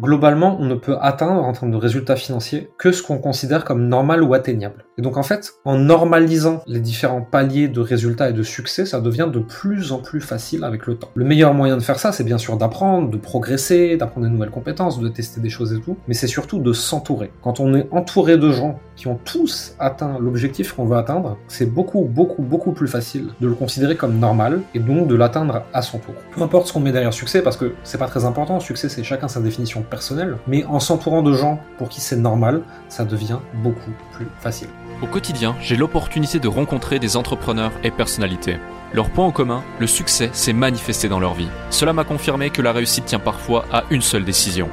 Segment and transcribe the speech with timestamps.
[0.00, 3.88] globalement, on ne peut atteindre en termes de résultats financiers que ce qu'on considère comme
[3.88, 4.84] normal ou atteignable.
[4.96, 9.00] Et donc en fait, en normalisant les différents paliers de résultats et de succès, ça
[9.00, 11.10] devient de plus en plus facile avec le temps.
[11.14, 14.50] Le meilleur moyen de faire ça, c'est bien sûr d'apprendre, de progresser, d'apprendre de nouvelles
[14.50, 17.30] compétences, de tester des choses et tout, mais c'est surtout de s'entourer.
[17.42, 21.66] Quand on est entouré de gens qui ont tous atteint l'objectif qu'on veut atteindre, c'est
[21.66, 25.82] beaucoup, beaucoup, beaucoup plus facile de le considérer comme normal et donc de l'atteindre à
[25.82, 26.14] son tour.
[26.34, 29.04] Peu importe ce qu'on met derrière succès, parce que c'est pas très important, succès c'est
[29.04, 33.38] chacun sa définition personnel, mais en s'entourant de gens pour qui c'est normal, ça devient
[33.54, 34.68] beaucoup plus facile.
[35.02, 38.58] Au quotidien, j'ai l'opportunité de rencontrer des entrepreneurs et personnalités.
[38.92, 41.48] Leur point en commun, le succès s'est manifesté dans leur vie.
[41.70, 44.68] Cela m'a confirmé que la réussite tient parfois à une seule décision.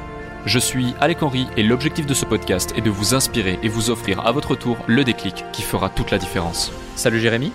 [0.46, 3.90] Je suis Alec Henry et l'objectif de ce podcast est de vous inspirer et vous
[3.90, 6.72] offrir à votre tour le déclic qui fera toute la différence.
[6.94, 7.52] Salut Jérémy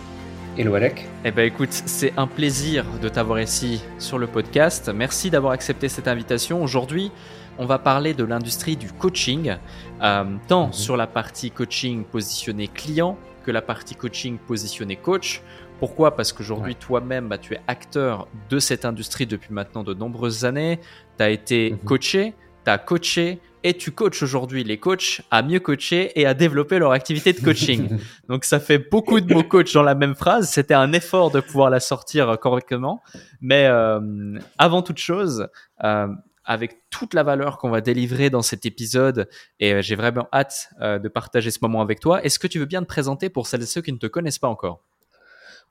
[0.58, 1.08] Hello Alec.
[1.24, 4.92] Eh ben écoute, c'est un plaisir de t'avoir ici sur le podcast.
[4.94, 6.62] Merci d'avoir accepté cette invitation.
[6.62, 7.14] Aujourd'hui,
[7.58, 9.56] on va parler de l'industrie du coaching,
[10.02, 10.74] euh, tant mhm.
[10.74, 15.42] sur la partie coaching positionnée client que la partie coaching positionnée coach.
[15.80, 16.16] Pourquoi?
[16.16, 20.80] Parce qu'aujourd'hui, toi-même, bah, tu es acteur de cette industrie depuis maintenant de nombreuses années.
[21.18, 21.80] Tu as été mhm.
[21.80, 26.34] coaché, tu as coaché et tu coaches aujourd'hui les coachs à mieux coacher et à
[26.34, 28.00] développer leur activité de coaching.
[28.30, 30.50] Donc ça fait beaucoup de mots coach dans la même phrase.
[30.50, 33.02] C'était un effort de pouvoir la sortir correctement.
[33.40, 35.48] Mais euh, avant toute chose,
[35.84, 36.08] euh,
[36.44, 40.70] avec toute la valeur qu'on va délivrer dans cet épisode et euh, j'ai vraiment hâte
[40.82, 42.24] euh, de partager ce moment avec toi.
[42.24, 44.40] Est-ce que tu veux bien te présenter pour celles et ceux qui ne te connaissent
[44.40, 44.84] pas encore?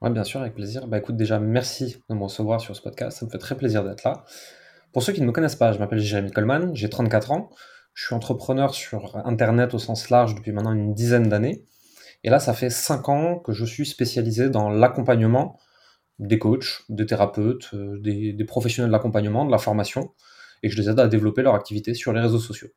[0.01, 0.87] Oui, bien sûr, avec plaisir.
[0.87, 3.19] Bah écoute, déjà, merci de me recevoir sur ce podcast.
[3.19, 4.25] Ça me fait très plaisir d'être là.
[4.93, 7.51] Pour ceux qui ne me connaissent pas, je m'appelle Jérémy Coleman, j'ai 34 ans.
[7.93, 11.65] Je suis entrepreneur sur Internet au sens large depuis maintenant une dizaine d'années.
[12.25, 15.59] Et là, ça fait 5 ans que je suis spécialisé dans l'accompagnement
[16.19, 20.13] des coachs, des thérapeutes, euh, des, des professionnels de l'accompagnement, de la formation
[20.63, 22.69] et je les aide à développer leur activité sur les réseaux sociaux.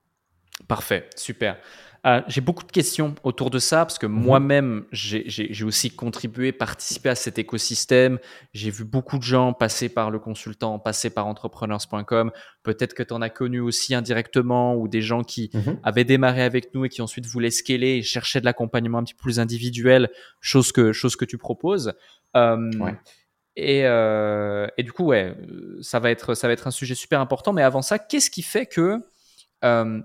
[0.67, 1.57] Parfait, super.
[2.05, 4.13] Euh, j'ai beaucoup de questions autour de ça parce que mhm.
[4.13, 8.19] moi-même, j'ai aussi contribué, participé à cet écosystème.
[8.53, 12.31] J'ai vu beaucoup de gens passer par le consultant, passer par entrepreneurs.com.
[12.63, 15.79] Peut-être que tu en as connu aussi indirectement ou des gens qui mhm.
[15.83, 19.13] avaient démarré avec nous et qui ensuite voulaient scaler et cherchaient de l'accompagnement un petit
[19.13, 20.09] peu plus individuel,
[20.41, 21.93] chose que, chose que tu proposes.
[22.35, 22.95] Euh, ouais.
[23.55, 25.35] Et, euh, et, du coup, ouais,
[25.81, 27.53] ça va, être, ça va être un sujet super important.
[27.53, 28.99] Mais avant ça, qu'est-ce qui fait que
[29.63, 30.01] euh,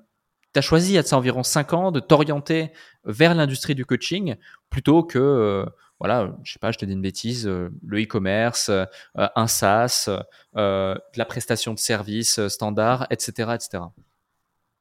[0.54, 2.72] tu as choisi, il y a environ 5 ans, de t'orienter
[3.04, 4.36] vers l'industrie du coaching
[4.70, 5.66] plutôt que, euh,
[5.98, 10.08] voilà, je sais pas, je te dis une bêtise, euh, le e-commerce, euh, un SaaS,
[10.54, 13.50] la prestation de services standard, etc.
[13.54, 13.84] etc.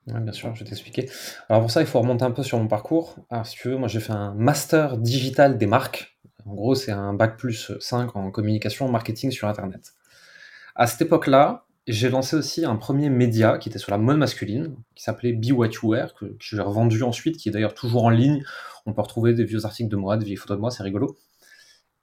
[0.05, 1.09] bien sûr, je vais t'expliquer.
[1.49, 3.15] Alors pour ça, il faut remonter un peu sur mon parcours.
[3.29, 6.16] Alors si tu veux, moi j'ai fait un master digital des marques
[6.47, 9.93] en gros, c'est un bac plus 5 en communication marketing sur Internet.
[10.75, 14.75] À cette époque-là, j'ai lancé aussi un premier média qui était sur la mode masculine,
[14.95, 18.09] qui s'appelait Be What You Wear, que, j'ai revendu ensuite, qui est d'ailleurs toujours en
[18.09, 18.43] ligne.
[18.85, 21.17] On peut retrouver des vieux articles de moi, des vieilles photos de moi, c'est rigolo.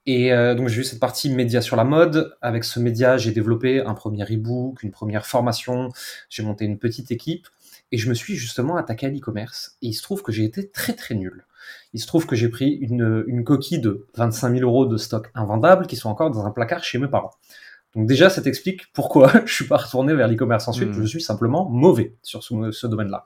[0.06, 2.36] Et euh, donc j'ai eu cette partie média sur la mode.
[2.42, 5.90] Avec ce média, j'ai développé un premier e-book, une première formation.
[6.28, 7.48] J'ai monté une petite équipe
[7.92, 9.76] et je me suis justement attaqué à l'e-commerce.
[9.80, 11.46] Et il se trouve que j'ai été très très nul.
[11.94, 15.86] Il se trouve que j'ai pris une, coquille de 25 000 euros de stock invendable
[15.86, 17.30] qui sont encore dans un placard chez mes parents.
[17.94, 20.88] Donc déjà, ça t'explique pourquoi je suis pas retourné vers l'e-commerce ensuite.
[20.88, 21.00] Hmm.
[21.00, 23.22] Je suis simplement mauvais sur ce, domaine-là.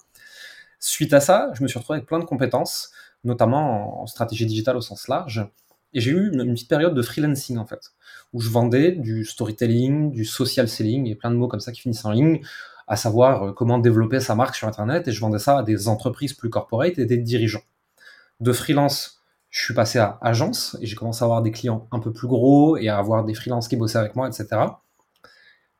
[0.78, 2.92] Suite à ça, je me suis retrouvé avec plein de compétences,
[3.24, 5.48] notamment en stratégie digitale au sens large.
[5.94, 7.92] Et j'ai eu une, une, petite période de freelancing en fait,
[8.34, 11.80] où je vendais du storytelling, du social selling et plein de mots comme ça qui
[11.80, 12.42] finissent en ligne,
[12.86, 15.08] à savoir euh, comment développer sa marque sur Internet.
[15.08, 17.62] Et je vendais ça à des entreprises plus corporate et des dirigeants
[18.40, 22.00] de freelance, je suis passé à agence et j'ai commencé à avoir des clients un
[22.00, 24.48] peu plus gros et à avoir des freelances qui bossaient avec moi, etc.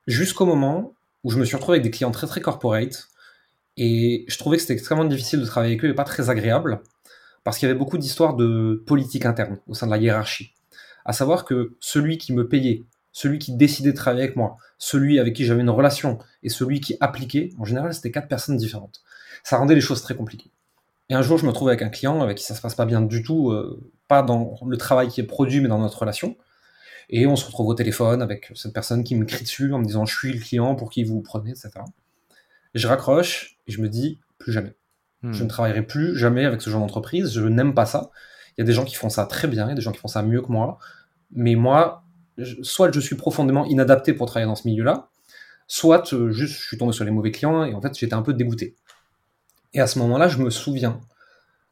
[0.07, 3.09] Jusqu'au moment où je me suis retrouvé avec des clients très très corporate
[3.77, 6.81] et je trouvais que c'était extrêmement difficile de travailler avec eux et pas très agréable
[7.45, 10.55] parce qu'il y avait beaucoup d'histoires de politique interne au sein de la hiérarchie.
[11.05, 15.19] À savoir que celui qui me payait, celui qui décidait de travailler avec moi, celui
[15.19, 19.03] avec qui j'avais une relation et celui qui appliquait, en général, c'était quatre personnes différentes.
[19.45, 20.51] Ça rendait les choses très compliquées.
[21.11, 22.85] Et un jour, je me trouve avec un client avec qui ça se passe pas
[22.85, 26.37] bien du tout, euh, pas dans le travail qui est produit, mais dans notre relation.
[27.11, 29.85] Et on se retrouve au téléphone avec cette personne qui me crie dessus en me
[29.85, 31.71] disant je suis le client pour qui vous prenez, etc.
[32.75, 34.75] je raccroche et je me dis plus jamais.
[35.23, 35.33] Hmm.
[35.33, 37.33] Je ne travaillerai plus jamais avec ce genre d'entreprise.
[37.33, 38.11] Je n'aime pas ça.
[38.57, 39.93] Il y a des gens qui font ça très bien, il y a des gens
[39.93, 40.79] qui font ça mieux que moi.
[41.31, 42.05] Mais moi,
[42.63, 45.09] soit je suis profondément inadapté pour travailler dans ce milieu-là,
[45.67, 48.23] soit euh, juste je suis tombé sur les mauvais clients et en fait j'étais un
[48.23, 48.77] peu dégoûté.
[49.75, 51.01] Et à ce moment-là, je me souviens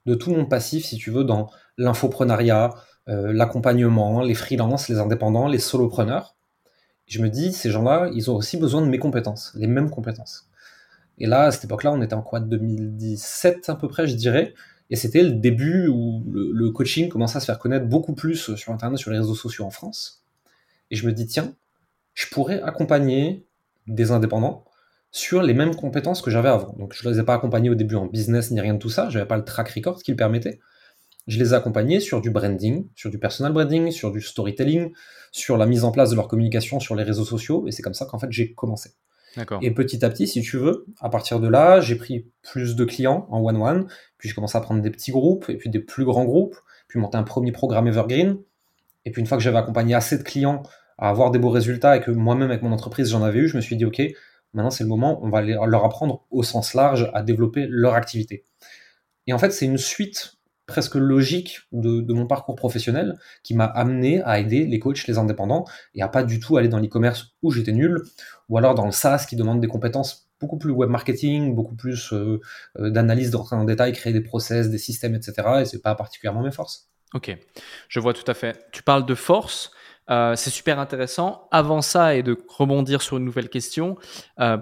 [0.06, 2.74] de tout mon passif, si tu veux, dans l'infoprenariat,
[3.08, 6.36] euh, l'accompagnement, les freelances, les indépendants, les solopreneurs.
[7.06, 10.48] Je me dis, ces gens-là, ils ont aussi besoin de mes compétences, les mêmes compétences.
[11.18, 14.54] Et là, à cette époque-là, on était en quoi 2017 à peu près, je dirais.
[14.90, 18.72] Et c'était le début où le, coaching commençait à se faire connaître beaucoup plus sur
[18.72, 20.24] Internet, sur les réseaux sociaux en France.
[20.90, 21.54] Et je me dis, tiens,
[22.14, 23.44] je pourrais accompagner
[23.86, 24.64] des indépendants
[25.16, 26.74] sur les mêmes compétences que j'avais avant.
[26.78, 28.90] Donc je ne les ai pas accompagnés au début en business ni rien de tout
[28.90, 30.60] ça, je n'avais pas le track record qui le permettait.
[31.26, 34.92] Je les ai accompagnés sur du branding, sur du personal branding, sur du storytelling,
[35.32, 37.94] sur la mise en place de leur communication sur les réseaux sociaux, et c'est comme
[37.94, 38.90] ça qu'en fait j'ai commencé.
[39.62, 42.84] Et petit à petit, si tu veux, à partir de là, j'ai pris plus de
[42.84, 43.86] clients en one-one,
[44.18, 46.56] puis je commencé à prendre des petits groupes, et puis des plus grands groupes,
[46.88, 48.36] puis monter un premier programme Evergreen.
[49.06, 50.62] Et puis une fois que j'avais accompagné assez de clients
[50.98, 53.56] à avoir des beaux résultats et que moi-même avec mon entreprise j'en avais eu, je
[53.56, 54.02] me suis dit ok,
[54.54, 58.44] maintenant c'est le moment, on va leur apprendre au sens large à développer leur activité.
[59.26, 64.20] Et en fait, c'est une suite presque logique de, mon parcours professionnel qui m'a amené
[64.22, 65.64] à aider les coachs, les indépendants,
[65.94, 68.02] et à pas du tout aller dans l'e-commerce où j'étais nul,
[68.48, 72.12] ou alors dans le SaaS qui demande des compétences beaucoup plus web marketing, beaucoup plus
[72.12, 72.40] euh,
[72.78, 75.34] euh, d'analyse, de rentrer en détail, créer des process, des systèmes, etc.
[75.60, 76.90] Et c'est pas particulièrement mes forces.
[77.14, 77.34] Ok,
[77.88, 78.66] je vois tout à fait.
[78.72, 79.70] Tu parles de force.
[80.10, 81.48] Euh, c'est super intéressant.
[81.50, 83.96] Avant ça, et de rebondir sur une nouvelle question,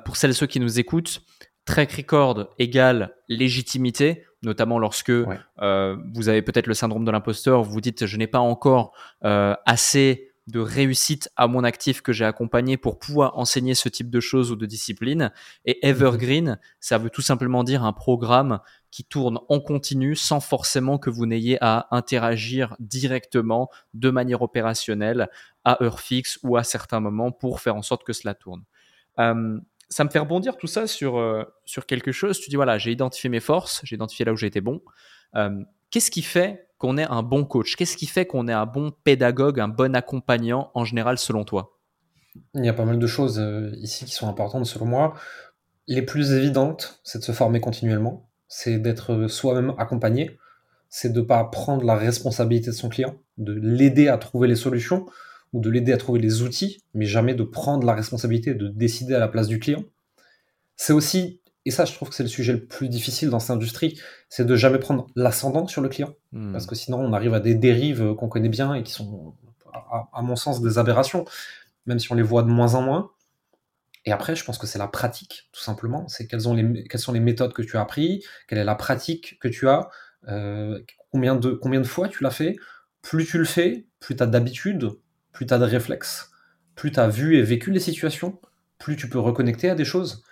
[0.04, 1.22] pour celles et ceux qui nous écoutent,
[1.64, 7.72] track record égale légitimité notamment lorsque euh, vous avez peut-être le syndrome de l'imposteur, vous
[7.72, 8.92] vous dites je n'ai pas encore
[9.24, 14.10] euh, assez de réussite à mon actif que j'ai accompagné pour pouvoir enseigner ce type
[14.10, 15.32] de choses ou de discipline.
[15.64, 15.90] Et mhm.
[15.90, 18.60] Evergreen, ça veut tout simplement dire un programme
[18.90, 25.28] qui tourne en continu sans forcément que vous n'ayez à interagir directement de manière opérationnelle
[25.64, 28.62] à heure fixe ou à certains moments pour faire en sorte que cela tourne.
[29.18, 29.58] Euh,
[29.88, 32.38] ça me fait rebondir tout ça sur, euh, sur quelque chose.
[32.38, 34.82] Tu dis, voilà, j'ai identifié mes forces, j'ai identifié là où j'étais bon.
[35.36, 38.66] Euh, qu'est-ce qui fait qu'on est un bon coach Qu'est-ce qui fait qu'on est un
[38.66, 41.78] bon pédagogue, un bon accompagnant en général selon toi?
[42.52, 45.14] Il y a pas mal de choses euh, ici qui sont importantes selon moi.
[45.88, 50.38] Les plus évidentes, c'est de se former continuellement, c'est d'être soi-même accompagné,
[50.90, 54.56] c'est de ne pas prendre la responsabilité de son client, de l'aider à trouver les
[54.56, 55.06] solutions,
[55.54, 59.14] ou de l'aider à trouver les outils, mais jamais de prendre la responsabilité de décider
[59.14, 59.84] à la place du client.
[60.76, 63.50] C'est aussi, et ça je trouve que c'est le sujet le plus difficile dans cette
[63.50, 66.52] industrie, c'est de jamais prendre l'ascendant sur le client, hmm.
[66.52, 69.34] parce que sinon on arrive à des dérives qu'on connaît bien et qui sont,
[70.12, 71.24] à, mon sens, des aberrations,
[71.86, 73.10] même si on les voit de moins en moins.
[74.06, 76.06] Et après, je pense que c'est la pratique, tout simplement.
[76.08, 79.38] C'est quelles, les, quelles sont les méthodes que tu as appris, quelle est la pratique
[79.40, 79.88] que tu as,
[80.28, 82.56] euh, combien, de, combien de fois tu l'as fait.
[83.02, 84.90] Plus tu le fais, plus tu as d'habitude,
[85.32, 86.30] plus tu as de réflexes,
[86.74, 88.40] plus tu as vu et vécu les situations,
[88.78, 90.22] plus tu peux reconnecter à des choses.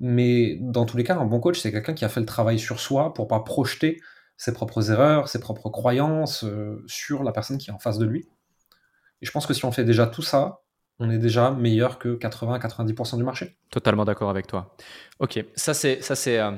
[0.00, 2.58] Mais dans tous les cas, un bon coach, c'est quelqu'un qui a fait le travail
[2.58, 4.00] sur soi pour pas projeter
[4.36, 8.06] ses propres erreurs, ses propres croyances euh, sur la personne qui est en face de
[8.06, 8.28] lui.
[9.20, 10.60] Et je pense que si on fait déjà tout ça,
[11.00, 13.56] on est déjà meilleur que 80-90% du marché.
[13.70, 14.76] Totalement d'accord avec toi.
[15.18, 16.52] Ok, ça c'est ça c'est euh,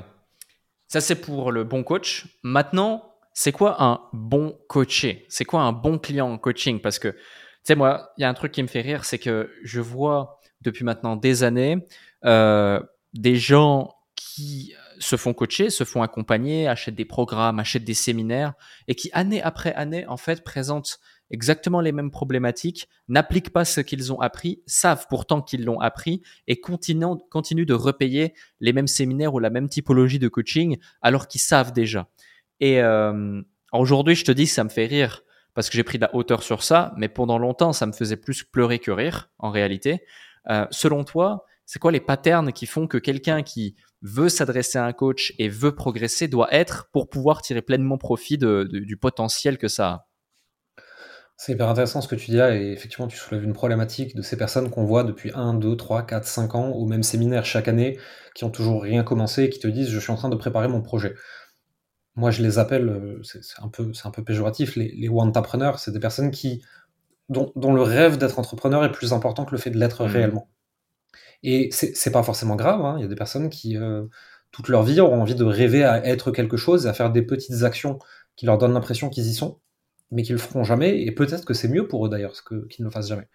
[0.87, 2.27] ça c'est pour le bon coach.
[2.43, 5.25] Maintenant, c'est quoi un bon coaché?
[5.29, 6.81] C'est quoi un bon client en coaching?
[6.81, 7.15] Parce que
[7.63, 10.39] sais, moi, il y a un truc qui me fait rire, c'est que je vois
[10.61, 11.77] depuis maintenant des années
[12.25, 12.79] euh,
[13.13, 18.53] des gens qui se font coacher, se font accompagner, achètent des programmes, achètent des séminaires
[18.87, 20.99] et qui année après année en fait présentent
[21.31, 26.21] exactement les mêmes problématiques, n'appliquent pas ce qu'ils ont appris, savent pourtant qu'ils l'ont appris
[26.47, 31.27] et continuent, continuent de repayer les mêmes séminaires ou la même typologie de coaching alors
[31.27, 32.09] qu'ils savent déjà.
[32.59, 33.41] Et euh,
[33.71, 36.43] aujourd'hui, je te dis, ça me fait rire parce que j'ai pris de la hauteur
[36.43, 40.03] sur ça, mais pendant longtemps, ça me faisait plus pleurer que rire, en réalité.
[40.49, 44.85] Euh, selon toi, c'est quoi les patterns qui font que quelqu'un qui veut s'adresser à
[44.85, 49.67] un coach et veut progresser doit être pour pouvoir tirer pleinement profit du potentiel que
[49.67, 50.07] ça a?
[51.37, 54.21] C'est hyper intéressant ce que tu dis là, et effectivement, tu soulèves une problématique de
[54.21, 57.67] ces personnes qu'on voit depuis 1, 2, 3, 4, 5 ans au même séminaire chaque
[57.67, 57.97] année,
[58.35, 60.67] qui ont toujours rien commencé et qui te disent Je suis en train de préparer
[60.67, 61.15] mon projet
[62.15, 65.91] moi je les appelle, euh, c'est un, peu, un peu péjoratif, les, les entrepreneurs c'est
[65.91, 66.61] des personnes qui,
[67.29, 70.11] dont, le rêve d'être entrepreneur est plus important que le fait de l'être mmh.
[70.11, 70.49] réellement.
[71.43, 72.95] Et c'est pas forcément grave, hein.
[72.97, 74.03] il y a des personnes qui, euh,
[74.51, 77.63] toute leur vie, auront envie de rêver à être quelque chose, à faire des petites
[77.63, 77.97] actions
[78.35, 79.59] qui leur donnent l'impression qu'ils y sont,
[80.11, 82.85] mais qu'ils le feront jamais, et peut-être que c'est mieux pour eux d'ailleurs qu'ils ne
[82.85, 83.27] le fassent jamais.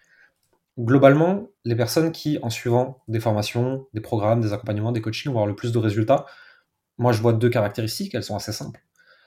[0.79, 5.39] Globalement, les personnes qui, en suivant des formations, des programmes, des accompagnements, des coachings, vont
[5.39, 6.25] avoir le plus de résultats,
[6.97, 8.81] moi, je vois deux caractéristiques, elles sont assez simples.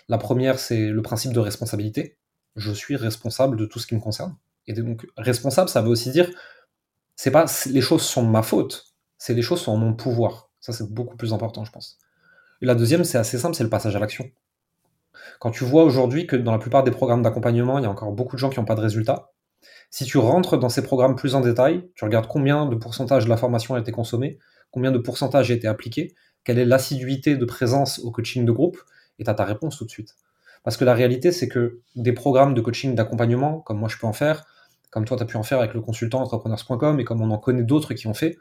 [0.09, 2.17] La première, c'est le principe de responsabilité.
[2.57, 4.37] Je suis responsable de tout ce qui me concerne.
[4.67, 6.31] Et donc, responsable, ça veut aussi dire,
[7.23, 10.49] c'est pas les choses sont ma faute, c'est les choses sont en mon pouvoir.
[10.59, 11.99] Ça, c'est beaucoup plus important, je pense.
[12.63, 14.31] Et la deuxième, c'est assez simple, c'est le passage à l'action.
[15.39, 18.11] Quand tu vois aujourd'hui que dans la plupart des programmes d'accompagnement, il y a encore
[18.13, 19.33] beaucoup de gens qui n'ont pas de résultats,
[19.91, 23.29] si tu rentres dans ces programmes plus en détail, tu regardes combien de pourcentage de
[23.29, 24.39] la formation a été consommée,
[24.71, 28.79] combien de pourcentage a été appliqué, quelle est l'assiduité de présence au coaching de groupe,
[29.19, 30.15] et tu as ta réponse tout de suite.
[30.65, 34.07] Parce que la réalité, c'est que des programmes de coaching d'accompagnement, comme moi je peux
[34.07, 34.47] en faire,
[34.91, 37.39] comme toi tu as pu en faire avec le consultant entrepreneurs.com et comme on en
[37.39, 38.39] connaît d'autres qui ont fait,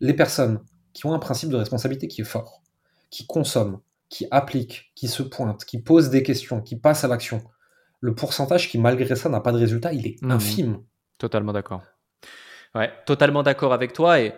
[0.00, 0.60] les personnes
[0.92, 2.62] qui ont un principe de responsabilité qui est fort,
[3.10, 7.42] qui consomment, qui appliquent, qui se pointent, qui posent des questions, qui passent à l'action,
[8.00, 10.30] le pourcentage qui malgré ça n'a pas de résultat, il est mmh.
[10.30, 10.82] infime.
[11.18, 11.82] Totalement d'accord.
[12.74, 14.20] Ouais, totalement d'accord avec toi.
[14.20, 14.32] Et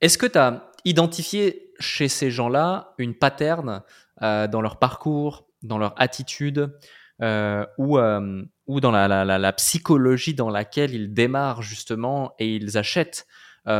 [0.00, 3.82] est-ce que tu as identifié chez ces gens-là une pattern
[4.22, 6.76] euh, dans leur parcours, dans leur attitude
[7.22, 13.26] euh, ou, euh, ou dans la, psychologie dans laquelle ils démarrent justement et ils achètent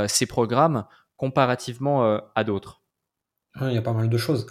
[0.06, 0.84] ces programmes
[1.16, 2.82] comparativement à d'autres
[3.60, 4.46] Il y a pas mal de choses.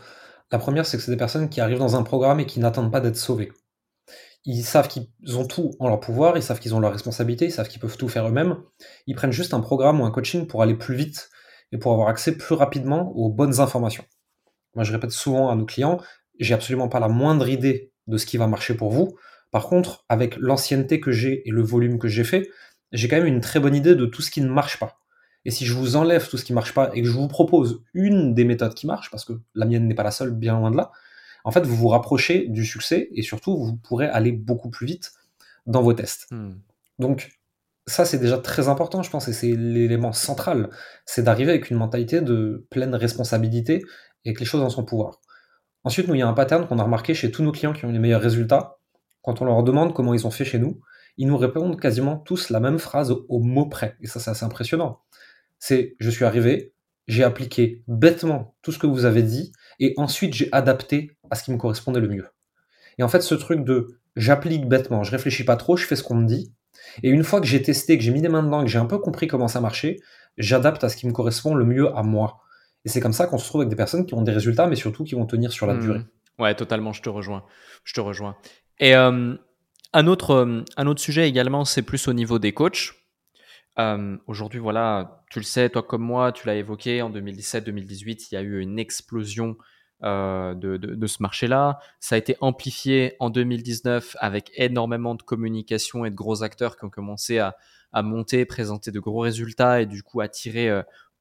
[0.51, 2.91] La première, c'est que c'est des personnes qui arrivent dans un programme et qui n'attendent
[2.91, 3.51] pas d'être sauvées.
[4.45, 7.51] Ils savent qu'ils ont tout en leur pouvoir, ils savent qu'ils ont leur responsabilité, ils
[7.51, 8.57] savent qu'ils peuvent tout faire eux-mêmes.
[9.07, 11.29] Ils prennent juste un programme ou un coaching pour aller plus vite
[11.71, 14.05] et pour avoir accès plus rapidement aux bonnes informations.
[14.75, 15.99] Moi, je répète souvent à nos clients,
[16.39, 19.17] j'ai absolument pas la moindre idée de ce qui va marcher pour vous.
[19.53, 22.49] Par contre, avec l'ancienneté que j'ai et le volume que j'ai fait,
[22.91, 24.99] j'ai quand même une très bonne idée de tout ce qui ne marche pas.
[25.45, 27.83] Et si je vous enlève tout ce qui marche pas et que je vous propose
[27.93, 30.71] une des méthodes qui marche, parce que la mienne n'est pas la seule, bien loin
[30.71, 30.91] de là,
[31.43, 35.11] en fait, vous vous rapprochez du succès et surtout, vous pourrez aller beaucoup plus vite
[35.67, 36.31] dans vos tests.
[36.31, 36.53] Hmm.
[36.97, 37.37] Donc,
[37.85, 40.71] ça, c'est déjà très important, je pense, et c'est l'élément central.
[41.05, 43.83] C'est d'arriver avec une mentalité de pleine responsabilité
[44.25, 45.19] et que les choses en son pouvoir.
[45.83, 47.85] Ensuite, nous, il y a un pattern qu'on a remarqué chez tous nos clients qui
[47.85, 48.79] ont les meilleurs résultats.
[49.23, 50.79] Quand on leur demande comment ils ont fait chez nous,
[51.17, 53.97] ils nous répondent quasiment tous la même phrase au mot près.
[54.01, 54.99] Et ça, c'est assez impressionnant.
[55.59, 56.73] C'est je suis arrivé,
[57.07, 61.43] j'ai appliqué bêtement tout ce que vous avez dit, et ensuite j'ai adapté à ce
[61.43, 62.27] qui me correspondait le mieux.
[62.97, 66.03] Et en fait, ce truc de j'applique bêtement, je réfléchis pas trop, je fais ce
[66.03, 66.53] qu'on me dit,
[67.01, 68.85] et une fois que j'ai testé, que j'ai mis les mains dedans, que j'ai un
[68.85, 69.97] peu compris comment ça marchait,
[70.37, 72.41] j'adapte à ce qui me correspond le mieux à moi.
[72.85, 74.75] Et c'est comme ça qu'on se trouve avec des personnes qui ont des résultats, mais
[74.75, 75.79] surtout qui vont tenir sur la mmh.
[75.79, 76.01] durée.
[76.39, 77.45] Ouais, totalement, je te rejoins.
[77.83, 78.35] Je te rejoins.
[78.79, 79.35] Et euh,
[79.93, 82.93] un, autre, euh, un autre sujet également, c'est plus au niveau des coachs.
[83.79, 88.35] Euh, aujourd'hui, voilà, tu le sais, toi comme moi, tu l'as évoqué, en 2017-2018, il
[88.35, 89.57] y a eu une explosion
[90.03, 91.79] euh, de, de, ce marché-là.
[91.99, 96.85] Ça a été amplifié en 2019 avec énormément de communication et de gros acteurs qui
[96.85, 97.55] ont commencé à,
[97.93, 100.69] à monter, présenter de gros résultats et du coup attirer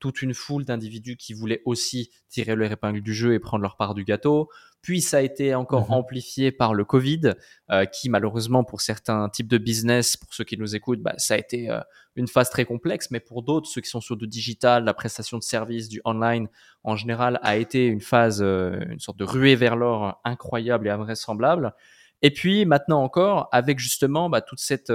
[0.03, 3.77] toute une foule d'individus qui voulaient aussi tirer leur épingle du jeu et prendre leur
[3.77, 4.51] part du gâteau.
[4.81, 5.95] Puis ça a été encore mhm.
[5.95, 7.35] amplifié par le Covid,
[7.71, 11.35] euh, qui malheureusement pour certains types de business, pour ceux qui nous écoutent, bah, ça
[11.35, 11.79] a été euh,
[12.17, 15.39] une phase très complexe, mais pour d'autres, ceux qui sont sur du digital, la prestation
[15.39, 16.49] de services, du online
[16.83, 20.91] en général, a été une phase, euh, une sorte de ruée vers l'or incroyable et
[20.91, 21.75] invraisemblable.
[22.23, 24.93] Et puis maintenant encore, avec justement bah, toute cette,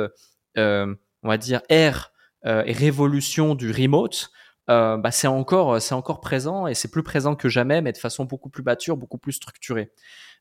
[0.57, 2.11] on va dire, ère
[2.43, 4.31] et révolution du remote,
[4.69, 7.97] euh, bah, c'est encore, c'est encore présent et c'est plus présent que jamais, mais de
[7.97, 9.91] façon beaucoup plus mature, beaucoup plus structurée.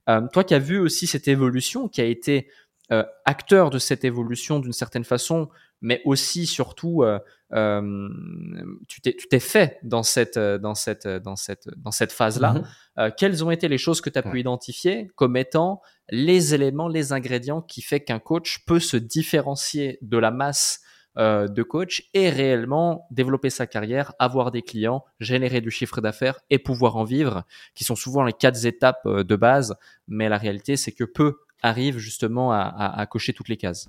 [0.09, 2.49] Euh, toi qui as vu aussi cette évolution, qui a été
[2.93, 5.49] euh, acteur de cette évolution d'une certaine façon,
[5.81, 7.05] mais aussi surtout,
[8.89, 12.65] tu t'es fait dans cette, dans cette, dans cette, dans cette phase-là.
[12.97, 13.15] Mm-hmm.
[13.17, 17.13] quelles ont été les choses que tu as pu identifier comme étant les éléments, les
[17.13, 20.81] ingrédients qui fait qu'un coach peut se différencier de la masse
[21.19, 26.41] euh, de coach et réellement développer sa carrière, avoir des clients, générer du chiffre d'affaires
[26.51, 27.45] et pouvoir en vivre,
[27.75, 29.77] qui sont souvent les quatre étapes euh, de base.
[30.09, 33.89] Mais la réalité, c'est que peu arrivent justement à cocher toutes les cases.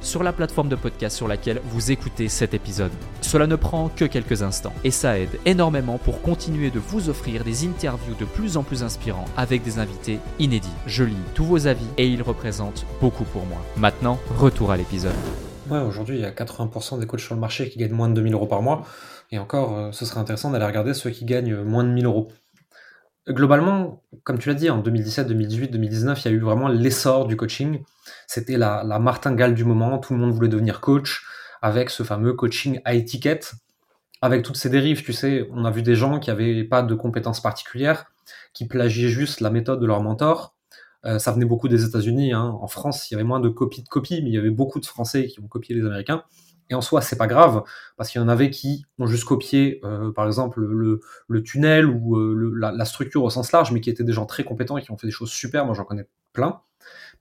[0.00, 2.92] sur la plateforme de podcast sur laquelle vous écoutez cet épisode.
[3.20, 7.44] Cela ne prend que quelques instants et ça aide énormément pour continuer de vous offrir
[7.44, 10.68] des interviews de plus en plus inspirants avec des invités inédits.
[10.86, 13.58] Je lis tous vos avis et ils représentent beaucoup pour moi.
[13.76, 15.14] Maintenant, retour à l'épisode.
[15.68, 18.14] Ouais, aujourd'hui, il y a 80% des coachs sur le marché qui gagnent moins de
[18.14, 18.84] 2000 euros par mois.
[19.30, 22.28] Et encore, euh, ce serait intéressant d'aller regarder ceux qui gagnent moins de 1000 euros
[23.28, 27.26] globalement, comme tu l'as dit, en 2017, 2018, 2019, il y a eu vraiment l'essor
[27.26, 27.80] du coaching.
[28.32, 29.98] C'était la, martingale du moment.
[29.98, 31.26] Tout le monde voulait devenir coach
[31.62, 33.54] avec ce fameux coaching à étiquette.
[34.22, 36.94] Avec toutes ces dérives, tu sais, on a vu des gens qui n'avaient pas de
[36.94, 38.04] compétences particulières,
[38.52, 40.54] qui plagiaient juste la méthode de leur mentor.
[41.04, 42.32] Euh, ça venait beaucoup des États-Unis.
[42.32, 42.56] Hein.
[42.60, 44.78] En France, il y avait moins de copies de copies, mais il y avait beaucoup
[44.78, 46.22] de Français qui ont copié les Américains.
[46.68, 47.64] Et en soi, c'est pas grave,
[47.96, 51.00] parce qu'il y en avait qui ont juste copié, euh, par exemple, le,
[51.42, 54.78] tunnel ou euh, la, structure au sens large, mais qui étaient des gens très compétents
[54.78, 55.66] et qui ont fait des choses super.
[55.66, 56.60] Moi, j'en connais plein.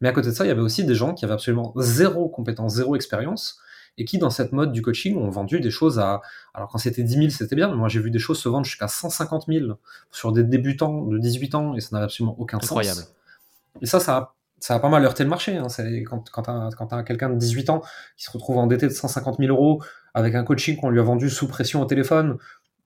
[0.01, 2.29] Mais à côté de ça, il y avait aussi des gens qui avaient absolument zéro
[2.29, 3.59] compétence, zéro expérience,
[3.97, 6.21] et qui, dans cette mode du coaching, ont vendu des choses à.
[6.53, 8.65] Alors, quand c'était 10 000, c'était bien, mais moi, j'ai vu des choses se vendre
[8.65, 9.73] jusqu'à 150 000
[10.11, 12.99] sur des débutants de 18 ans, et ça n'avait absolument aucun Incroyable.
[12.99, 13.13] sens.
[13.81, 15.57] Et ça, ça a, ça a pas mal heurté le marché.
[15.57, 15.67] Hein.
[16.05, 16.43] Quand, quand
[16.87, 17.81] tu as, quelqu'un de 18 ans
[18.17, 21.29] qui se retrouve endetté de 150 000 euros avec un coaching qu'on lui a vendu
[21.29, 22.37] sous pression au téléphone,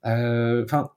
[0.04, 0.90] euh, enfin,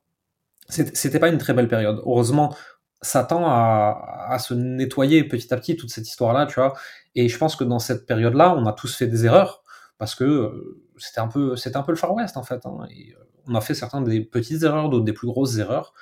[0.70, 2.02] c'était pas une très belle période.
[2.06, 2.56] Heureusement,
[3.02, 6.74] ça tend à, à, se nettoyer petit à petit toute cette histoire-là, tu vois.
[7.16, 9.64] Et je pense que dans cette période-là, on a tous fait des erreurs
[9.98, 12.66] parce que euh, c'était un peu, c'était un peu le Far West en fait.
[12.66, 15.94] Hein, et euh, on a fait certains des petites erreurs, d'autres des plus grosses erreurs.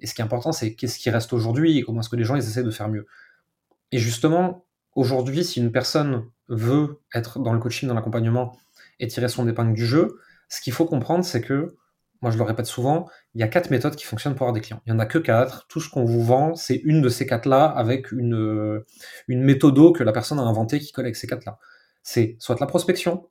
[0.00, 2.24] Et ce qui est important, c'est qu'est-ce qui reste aujourd'hui et comment est-ce que les
[2.24, 3.06] gens ils essaient de faire mieux.
[3.92, 8.58] Et justement, aujourd'hui, si une personne veut être dans le coaching, dans l'accompagnement
[8.98, 10.18] et tirer son épingle du jeu,
[10.48, 11.76] ce qu'il faut comprendre, c'est que
[12.22, 14.60] moi je le répète souvent, il y a quatre méthodes qui fonctionnent pour avoir des
[14.60, 14.80] clients.
[14.86, 15.66] Il n'y en a que quatre.
[15.68, 18.82] Tout ce qu'on vous vend, c'est une de ces quatre-là avec une,
[19.28, 21.58] une méthode que la personne a inventée qui colle avec ces quatre-là.
[22.02, 23.28] C'est soit la prospection,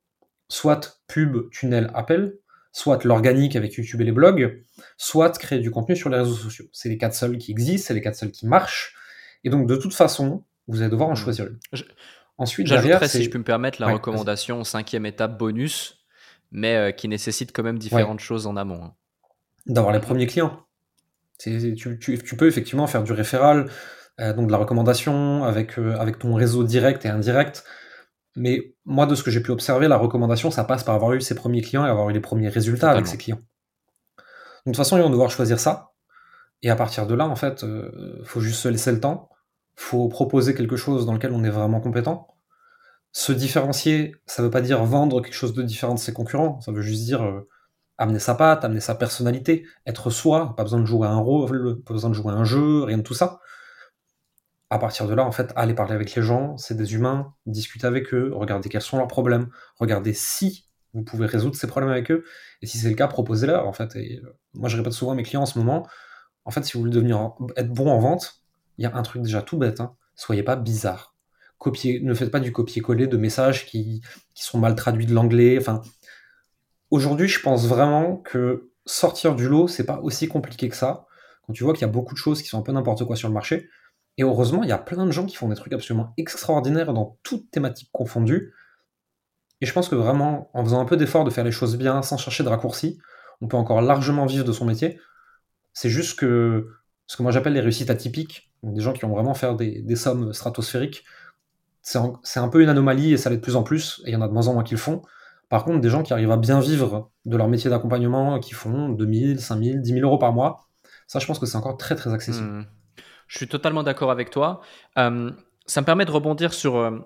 [0.49, 2.37] soit pub, tunnel, appel,
[2.73, 4.63] soit l'organique avec YouTube et les blogs,
[4.97, 6.65] soit créer du contenu sur les réseaux sociaux.
[6.71, 8.95] C'est les quatre seuls qui existent, c'est les quatre seuls qui marchent.
[9.43, 11.17] Et donc de toute façon, vous allez devoir en mmh.
[11.17, 11.59] choisir une.
[12.37, 16.00] Ensuite, J'ajouterais, si je peux me permettre, la recommandation cinquième étape bonus
[16.51, 18.83] mais euh, qui nécessite quand même différentes choses en amont.
[18.83, 18.93] Hein.
[19.65, 20.65] D'avoir les premiers clients.
[21.39, 23.67] Tu, tu, peux effectivement faire du référal,
[24.19, 27.63] euh, donc de la recommandation avec, euh, avec ton réseau direct et indirect.
[28.35, 31.21] Mais moi, de ce que j'ai pu observer, la recommandation, ça passe par avoir eu
[31.21, 33.37] ses premiers clients et avoir eu les premiers résultats avec ses clients.
[33.37, 33.45] Donc,
[34.67, 35.91] de toute façon, ils vont devoir choisir ça.
[36.61, 39.29] Et à partir de là, en fait, il faut juste se laisser le temps.
[39.75, 42.27] faut proposer quelque chose dans lequel on est vraiment compétent
[43.11, 46.71] se différencier, ça veut pas dire vendre quelque chose de différent de ses concurrents, ça
[46.71, 47.47] veut juste dire euh,
[47.97, 51.93] amener sa patte, amener sa personnalité, être soi, pas besoin de jouer un rôle, pas
[51.93, 53.39] besoin de jouer un jeu, rien de tout ça.
[54.69, 57.85] À partir de là, en fait, aller parler avec les gens, c'est des humains, discuter
[57.85, 62.09] avec eux, regarder quels sont leurs problèmes, regarder si vous pouvez résoudre ces problèmes avec
[62.11, 62.23] eux,
[62.61, 63.95] et si c'est le cas, proposez-leur, en fait.
[63.97, 65.85] Euh, moi, je répète souvent à mes clients en ce moment,
[66.45, 68.41] en fait, si vous voulez devenir, être bon en vente,
[68.77, 69.95] il y a un truc déjà tout bête, hein.
[70.15, 71.10] soyez pas bizarre
[71.65, 74.01] ne faites pas du copier-coller de messages qui,
[74.35, 75.57] sont mal traduits de l'anglais.
[75.59, 75.81] Enfin,
[76.89, 81.05] aujourd'hui, je pense vraiment que sortir du lot, c'est pas aussi compliqué que ça.
[81.45, 83.15] Quand tu vois qu'il y a beaucoup de choses qui sont un peu n'importe quoi
[83.15, 83.69] sur le marché.
[84.17, 87.17] Et heureusement, il y a plein de gens qui font des trucs absolument extraordinaires dans
[87.23, 88.53] toutes thématiques confondues.
[89.61, 92.01] Et je pense que vraiment, en faisant un peu d'effort de faire les choses bien,
[92.01, 92.99] sans chercher de raccourcis,
[93.41, 94.99] on peut encore largement vivre de son métier.
[95.73, 96.67] C'est juste que
[97.05, 100.33] ce que moi j'appelle les réussites atypiques, des gens qui ont vraiment fait des sommes
[100.33, 101.03] stratosphériques,
[101.81, 104.15] c'est un, peu une anomalie et ça l'est de plus en plus, et il y
[104.15, 105.01] en a de moins en moins qui le font.
[105.49, 108.89] Par contre, des gens qui arrivent à bien vivre de leur métier d'accompagnement, qui font
[108.89, 110.67] 2000, 5000, 10 000 euros par mois,
[111.07, 112.47] ça, je pense que c'est encore très, très accessible.
[112.47, 112.65] Mmh.
[113.27, 114.61] Je suis totalement d'accord avec toi.
[114.97, 115.31] Euh,
[115.65, 116.99] ça me permet de rebondir sur, euh,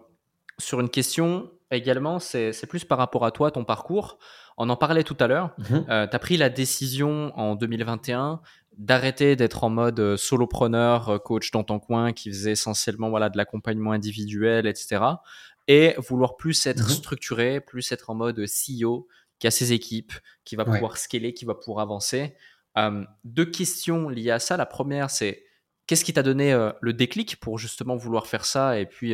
[0.59, 4.19] sur une question également, c'est plus par rapport à toi, ton parcours.
[4.57, 5.55] On en parlait tout à l'heure.
[5.57, 5.75] Mmh.
[5.89, 8.41] Euh, tu as pris la décision en 2021
[8.77, 13.29] d'arrêter d'être en mode euh, solopreneur, euh, coach dans ton coin, qui faisait essentiellement voilà,
[13.29, 15.01] de l'accompagnement individuel, etc.
[15.67, 16.89] Et vouloir plus être mhm.
[16.89, 19.07] structuré, plus être en mode CEO,
[19.39, 22.35] qui a ses équipes, qui va pouvoir scaler, qui va pouvoir avancer.
[22.77, 24.57] Euh, deux questions liées à ça.
[24.57, 25.43] La première, c'est
[25.87, 29.13] qu'est-ce qui t'a donné le déclic pour justement vouloir faire ça et puis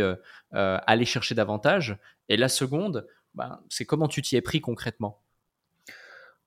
[0.52, 1.98] aller chercher davantage?
[2.30, 5.21] Et la seconde, ben, c'est comment tu t'y es pris concrètement?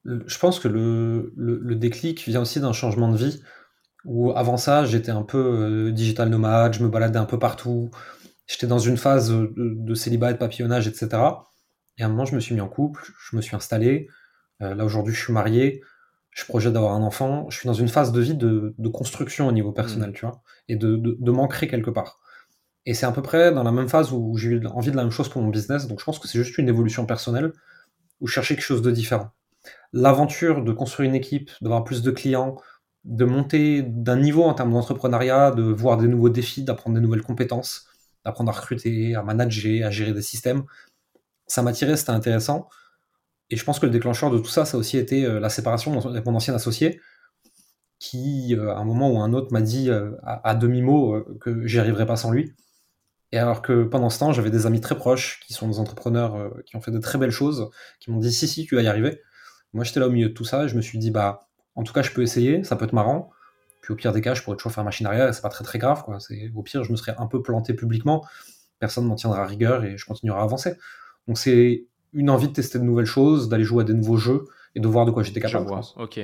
[0.04, 3.42] Je pense que le, le, déclic vient aussi d'un changement de vie
[4.04, 7.90] où avant ça, j'étais un peu euh, digital nomade, je me baladais un peu partout,
[8.46, 11.08] j'étais dans une phase de, célibat et de papillonnage, etc.
[11.96, 14.08] Et à un moment, je me suis mis en couple, je me suis installé.
[14.62, 15.82] Euh, là, aujourd'hui, je suis marié,
[16.30, 17.48] je projette d'avoir un enfant.
[17.48, 20.14] Je suis dans une phase de vie de, de construction au niveau personnel, mmh.
[20.14, 22.20] tu vois, et de, de, m'ancrer quelque part.
[22.84, 25.02] Et c'est à peu près dans la même phase où j'ai eu envie de la
[25.02, 25.86] même chose pour mon business.
[25.86, 27.52] Donc, je pense que c'est juste une évolution personnelle
[28.20, 29.30] où je cherchais quelque chose de différent
[29.92, 32.56] l'aventure de construire une équipe, d'avoir plus de clients,
[33.04, 37.22] de monter d'un niveau en termes d'entrepreneuriat, de voir des nouveaux défis, d'apprendre des nouvelles
[37.22, 37.86] compétences,
[38.24, 40.64] d'apprendre à recruter, à manager, à gérer des systèmes.
[41.46, 42.68] Ça m'a tiré, c'était intéressant.
[43.50, 45.50] Et je pense que le déclencheur de tout ça, ça a aussi été euh, la
[45.50, 47.00] séparation avec mon ancien associé,
[47.98, 51.78] qui, euh, à un moment ou un autre, m'a dit euh, à, demi-mot que j'y
[51.78, 52.54] arriverais pas sans lui.
[53.32, 56.52] Et alors que pendant ce temps, j'avais des amis très proches qui sont des entrepreneurs
[56.66, 57.68] qui ont fait de très belles choses,
[58.00, 59.20] qui m'ont dit si, si, tu vas y arriver.
[59.74, 61.82] Moi, j'étais là au milieu de tout ça et je me suis dit, bah, en
[61.82, 63.30] tout cas, je peux essayer, ça peut être marrant.
[63.82, 65.78] Puis au pire des cas, je pourrais toujours faire machine arrière, c'est pas très très
[65.78, 66.04] grave.
[66.04, 66.16] Quoi.
[66.54, 68.24] Au pire, je me serais un peu planté publiquement,
[68.78, 70.76] personne m'en tiendra rigueur et je continuerai à avancer.
[71.28, 71.84] Donc c'est
[72.14, 74.88] une envie de tester de nouvelles choses, d'aller jouer à des nouveaux jeux et de
[74.88, 75.70] voir de quoi j'étais capable.
[75.96, 76.18] Ok,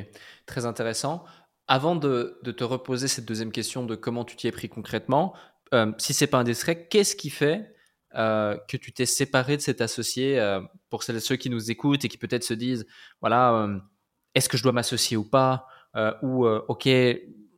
[0.46, 1.24] très intéressant.
[1.68, 5.34] Avant de, te reposer cette deuxième question de comment tu t'y es pris concrètement,
[5.74, 7.74] euh, si c'est pas indiscret, qu'est-ce qui fait
[8.14, 10.40] que tu t'es séparé de cet associé
[10.88, 12.86] pour celles, ceux qui nous écoutent et qui peut-être se disent,
[13.20, 13.68] voilà,
[14.34, 15.66] est-ce que je dois m'associer ou pas
[16.22, 16.88] Ou, ok,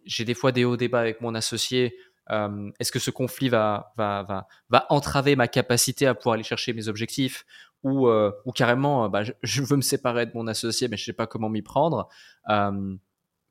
[0.05, 1.97] j'ai des fois des hauts débats avec mon associé,
[2.31, 6.45] euh, est-ce que ce conflit va, va, va, va, entraver ma capacité à pouvoir aller
[6.45, 7.45] chercher mes objectifs
[7.83, 11.03] ou, euh, ou carrément, euh, bah, je, veux me séparer de mon associé, mais je
[11.03, 12.09] ne sais pas comment m'y prendre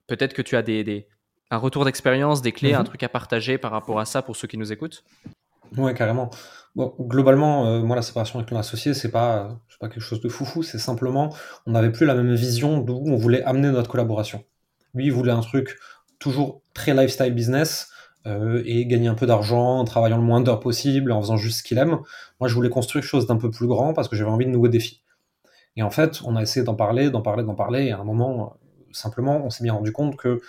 [0.07, 1.07] Peut-être que tu as des, des
[1.51, 2.85] un retour d'expérience, des clés, un mhm.
[2.85, 5.03] truc à partager par rapport à ça pour ceux qui nous écoutent?
[5.77, 6.29] Ouais, carrément.
[6.75, 10.77] Globalement, moi, la séparation avec mon associé, c'est pas, pas quelque chose de foufou, c'est
[10.77, 14.43] simplement, on n'avait plus la même vision d'où on voulait amener notre collaboration.
[14.93, 15.77] Lui, il voulait un truc
[16.19, 17.89] toujours très lifestyle business,
[18.27, 21.59] euh, et gagner un peu d'argent en travaillant le moins d'heures possible, en faisant juste
[21.59, 21.99] ce qu'il aime.
[22.39, 24.51] Moi, je voulais construire quelque chose d'un peu plus grand parce que j'avais envie de
[24.51, 25.01] nouveaux défis.
[25.75, 28.03] Et en fait, on a essayé d'en parler, d'en parler, d'en parler, et à un
[28.03, 28.57] moment,
[28.91, 30.41] simplement, on s'est bien rendu compte que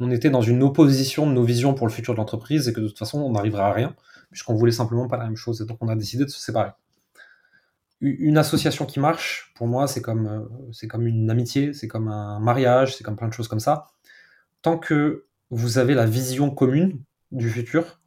[0.00, 2.80] on était dans une opposition de nos visions pour le futur de l'entreprise et que
[2.80, 3.94] de toute façon, on n'arriverait à rien,
[4.34, 5.60] puisqu'on voulait simplement pas la même chose.
[5.60, 6.72] Et donc, on a décidé de se séparer.
[8.00, 12.08] Une association qui marche, pour moi, c'est comme, euh, c'est comme une amitié, c'est comme
[12.08, 13.86] un mariage, c'est comme plein de choses comme ça.
[14.60, 18.00] Tant que vous avez la vision commune du futur,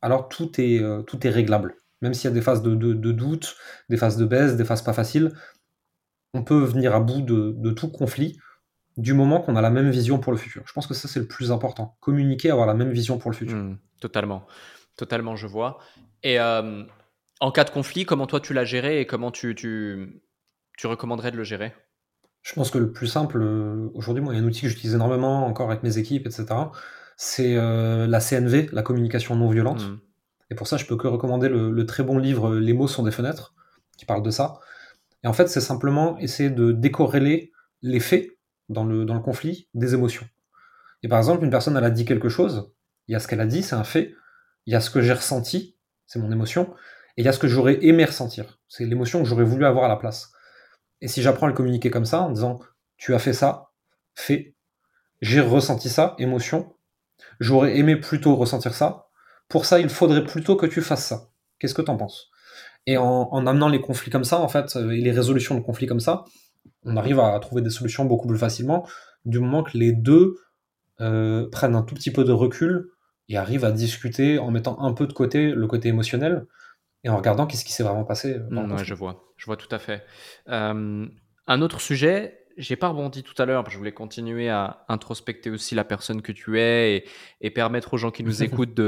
[0.00, 1.74] alors tout est, euh, tout est réglable.
[2.00, 3.56] Même s'il y a des phases de, doute,
[3.90, 5.32] des phases de baisse, des phases pas faciles,
[6.32, 8.38] on peut venir à bout de, tout conflit
[8.96, 10.62] du moment qu'on a la même vision pour le futur.
[10.66, 11.96] Je pense que ça, c'est le plus important.
[12.00, 13.56] Communiquer, avoir la même vision pour le futur.
[13.56, 14.46] Hmm, totalement.
[14.96, 15.78] Totalement, je vois.
[16.22, 16.84] Et euh,
[17.40, 20.22] en cas de conflit, comment toi tu l'as géré et comment tu, tu,
[20.76, 21.74] tu recommanderais de le gérer?
[22.42, 24.68] Je pense que le plus simple, euh, aujourd'hui, moi, il y a un outil que
[24.68, 26.46] j'utilise énormément encore avec mes équipes, etc.
[27.16, 29.82] C'est euh, la CNV, la communication non violente.
[29.82, 30.00] Mmh.
[30.50, 33.10] Et pour ça, je peux que recommander le, très bon livre Les mots sont des
[33.10, 33.54] fenêtres,
[33.96, 34.58] qui parle de ça.
[35.24, 38.36] Et en fait, c'est simplement essayer de décorréler les faits
[38.68, 40.26] dans le, dans le conflit des émotions.
[41.02, 42.72] Et par exemple, une personne, elle a dit quelque chose,
[43.08, 44.14] il y a ce qu'elle a dit, c'est un fait,
[44.66, 46.74] il y a ce que j'ai ressenti, c'est mon émotion,
[47.16, 49.84] et il y a ce que j'aurais aimé ressentir, c'est l'émotion que j'aurais voulu avoir
[49.84, 50.32] à la place.
[51.00, 52.60] Et si j'apprends à le communiquer comme ça, en disant
[52.96, 53.70] tu as fait ça,
[54.14, 54.54] fait,
[55.20, 56.74] j'ai ressenti ça, émotion,
[57.40, 59.08] j'aurais aimé plutôt ressentir ça,
[59.48, 61.30] pour ça il faudrait plutôt que tu fasses ça.
[61.58, 62.30] Qu'est-ce que tu en penses?
[62.86, 66.00] Et en, amenant les conflits comme ça, en fait, et les résolutions de conflits comme
[66.00, 66.24] ça,
[66.84, 68.86] on arrive à trouver des solutions beaucoup plus facilement,
[69.24, 70.36] du moment que les deux
[71.00, 72.91] euh, prennent un tout petit peu de recul
[73.28, 76.46] et arrivent à discuter en mettant un peu de côté le côté émotionnel
[77.04, 78.36] et en regardant qu'est-ce qui s'est vraiment passé.
[78.36, 80.04] Euh, je vois, je vois tout à fait.
[80.48, 81.06] Euh,
[81.46, 85.74] un autre sujet, j'ai pas rebondi tout à l'heure, je voulais continuer à introspecter aussi
[85.74, 87.04] la personne que tu es
[87.40, 88.80] et, permettre aux gens qui nous écoutent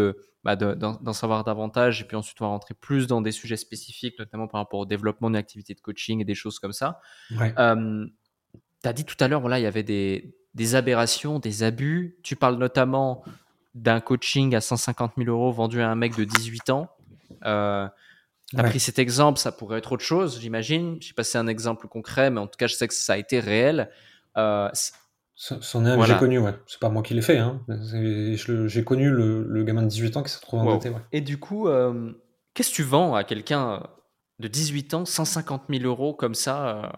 [0.45, 3.57] bah, de, d'en, savoir davantage et puis ensuite on va rentrer plus dans des sujets
[3.57, 7.01] spécifiques, notamment par rapport au développement d'une activité de coaching et des choses comme ça.
[7.33, 8.07] Euh,
[8.83, 12.19] tu as dit tout à l'heure, voilà, il y avait des, des aberrations, des abus.
[12.23, 13.25] Tu parles notamment
[13.75, 16.89] d'un coaching à 150 000 euros vendu à un mec de 18 ans.
[17.45, 17.89] Euh,
[18.51, 20.99] tu pris cet exemple, ça pourrait être autre chose, j'imagine.
[21.01, 22.95] Je sais pas si c'est un exemple concret, mais en tout cas, je sais que
[22.95, 23.91] ça a été réel.
[24.37, 24.69] Euh,
[25.37, 26.55] C'en est un que j'ai connu, ouais.
[26.67, 27.61] C'est pas moi qui l'ai fait, hein.
[27.69, 31.01] J'ai connu le, gamin de 18 ans qui s'est retrouvé endetté, ouais.
[31.11, 32.13] Et du coup, euh,
[32.55, 33.83] qu'est-ce que tu vends à quelqu'un
[34.39, 36.89] de 18 ans, 150 000 euros comme ça euh?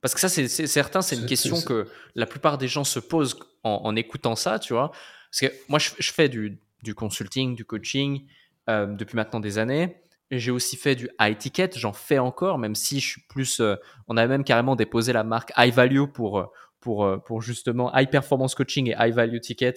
[0.00, 3.38] Parce que ça, c'est certain, c'est une question que la plupart des gens se posent
[3.64, 4.92] en, écoutant ça, tu vois.
[5.30, 6.58] Parce que moi, je, fais du,
[6.94, 8.26] consulting, du coaching
[8.68, 9.96] euh, depuis maintenant des années.
[10.30, 13.60] J'ai aussi fait du high ticket, j'en fais encore, même si je suis plus.
[13.60, 13.74] Euh,
[14.06, 16.46] on a même carrément déposé la marque high value pour euh,
[16.78, 19.74] pour pour justement high performance coaching et high value ticket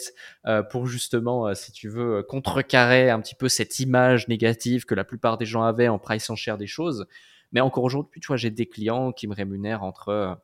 [0.71, 5.37] pour justement, si tu veux, contrecarrer un petit peu cette image négative que la plupart
[5.37, 7.05] des gens avaient en price cher des choses.
[7.53, 10.37] Mais encore aujourd'hui, tu vois, j'ai des clients qui me rémunèrent entre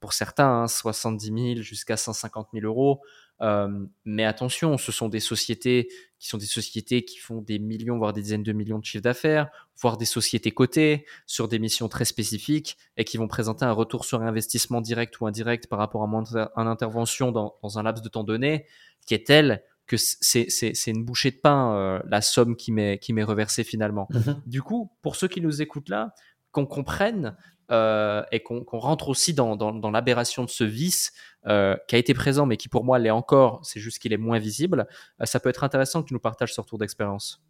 [0.00, 3.00] pour certains, 70 hein, 000 jusqu'à 150 000 euros.
[3.40, 5.88] Euh, mais attention, ce sont des sociétés
[6.20, 9.02] qui sont des sociétés qui font des millions, voire des dizaines de millions de chiffres
[9.02, 9.48] d'affaires,
[9.80, 14.04] voire des sociétés cotées sur des missions très spécifiques et qui vont présenter un retour
[14.04, 16.22] sur investissement direct ou indirect par rapport à mon
[16.68, 18.66] intervention dans, un laps de temps donné,
[19.06, 23.64] qui est tel que c'est une bouchée de pain, euh, la somme qui m'est reversée
[23.64, 24.06] finalement.
[24.12, 24.36] Mm-hmm.
[24.46, 26.14] Du coup, pour ceux qui nous écoutent là,
[26.52, 27.36] qu'on comprenne
[27.70, 31.12] euh, et qu'on rentre aussi dans, l'aberration de ce vice
[31.46, 34.18] euh, qui a été présent, mais qui pour moi l'est encore, c'est juste qu'il est
[34.18, 34.86] moins visible,
[35.20, 37.42] euh, ça peut être intéressant que tu nous partages ce retour d'expérience.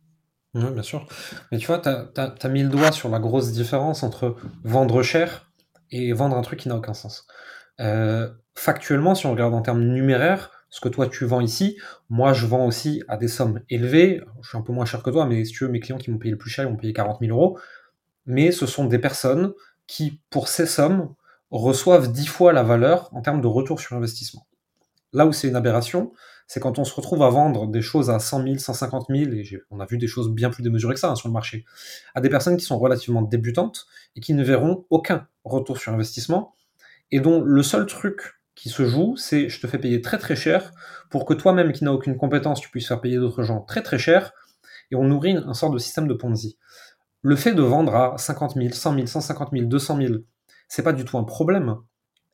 [0.54, 1.06] Oui, bien sûr.
[1.50, 5.50] Mais tu vois, tu as, mis le doigt sur la grosse différence entre vendre cher
[5.90, 7.26] et vendre un truc qui n'a aucun sens.
[8.54, 12.46] factuellement, si on regarde en termes numéraires, ce que toi tu vends ici, moi je
[12.46, 14.22] vends aussi à des sommes élevées.
[14.42, 16.10] Je suis un peu moins cher que toi, mais si tu veux, mes clients qui
[16.10, 17.58] m'ont payé le plus cher, ils m'ont payé 40 000 euros.
[18.26, 19.52] Mais ce sont des personnes
[19.86, 21.14] qui, pour ces sommes,
[21.50, 24.46] reçoivent dix fois la valeur en termes de retour sur investissement.
[25.12, 26.12] Là où c'est une aberration,
[26.46, 29.62] c'est quand on se retrouve à vendre des choses à 100 000, 150 000, et
[29.70, 31.64] on a vu des choses bien plus démesurées que ça hein, sur le marché,
[32.14, 36.54] à des personnes qui sont relativement débutantes et qui ne verront aucun retour sur investissement,
[37.10, 40.36] et dont le seul truc qui se joue, c'est je te fais payer très très
[40.36, 40.72] cher
[41.10, 43.98] pour que toi-même qui n'as aucune compétence, tu puisses faire payer d'autres gens très très
[43.98, 44.32] cher,
[44.90, 46.58] et on nourrit un sort de système de Ponzi.
[47.22, 50.14] Le fait de vendre à 50 000, 100 000, 150 000, 200 000,
[50.68, 51.76] c'est pas du tout un problème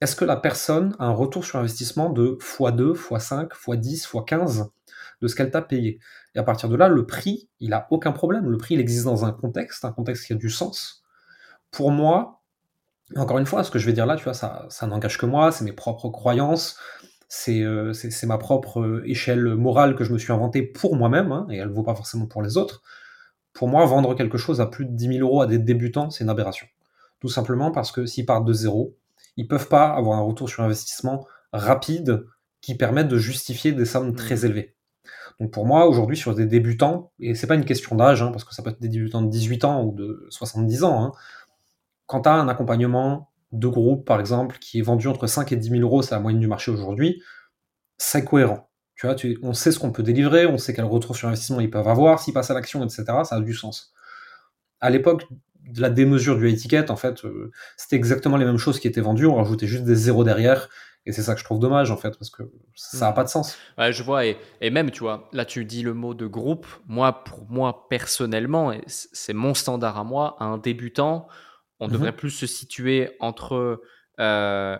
[0.00, 4.68] est-ce que la personne a un retour sur investissement de x2, x5, x10, x15
[5.20, 5.98] de ce qu'elle t'a payé?
[6.34, 8.48] Et à partir de là, le prix, il a aucun problème.
[8.48, 11.02] Le prix, il existe dans un contexte, un contexte qui a du sens.
[11.72, 12.42] Pour moi,
[13.16, 15.50] encore une fois, ce que je vais dire là, tu vois, ça, n'engage que moi,
[15.50, 16.78] c'est mes propres croyances,
[17.28, 17.92] c'est euh,
[18.24, 21.70] ma propre euh, échelle morale que je me suis inventée pour moi-même, hein, et elle
[21.70, 22.82] ne vaut pas forcément pour les autres.
[23.58, 26.22] Pour moi, vendre quelque chose à plus de 10 000 euros à des débutants, c'est
[26.22, 26.68] une aberration.
[27.18, 28.96] Tout simplement parce que s'ils partent de zéro,
[29.36, 32.24] ils peuvent pas avoir un retour sur investissement rapide
[32.60, 34.44] qui permette de justifier des sommes très mmh.
[34.44, 34.76] élevées.
[35.40, 38.44] Donc pour moi, aujourd'hui, sur des débutants, et c'est pas une question d'âge, hein, parce
[38.44, 41.12] que ça peut être des débutants de 18 ans ou de 70 ans, hein,
[42.06, 45.56] quand tu as un accompagnement de groupe, par exemple, qui est vendu entre 5 et
[45.56, 47.24] 10 000 euros, c'est la moyenne du marché aujourd'hui,
[47.96, 48.67] c'est cohérent.
[48.98, 51.70] Tu vois, on sait ce qu'on peut délivrer, on sait quel retour sur investissement ils
[51.70, 53.92] peuvent avoir, s'ils passent à l'action, etc., ça a du sens.
[54.80, 55.24] À l'époque
[55.70, 59.00] de la démesure du étiquette, en fait, euh, c'était exactement les mêmes choses qui étaient
[59.00, 60.68] vendues, on rajoutait juste des zéros derrière,
[61.06, 62.42] et c'est ça que je trouve dommage, en fait, parce que
[62.74, 63.14] ça n'a hmm.
[63.14, 63.56] pas de sens.
[63.78, 66.66] Ouais, je vois, et, et, même, tu vois, là, tu dis le mot de groupe,
[66.88, 71.28] moi, pour moi, personnellement, c'est mon standard à moi, un débutant,
[71.78, 71.92] on mhm.
[71.92, 73.80] devrait plus se situer entre
[74.18, 74.76] euh,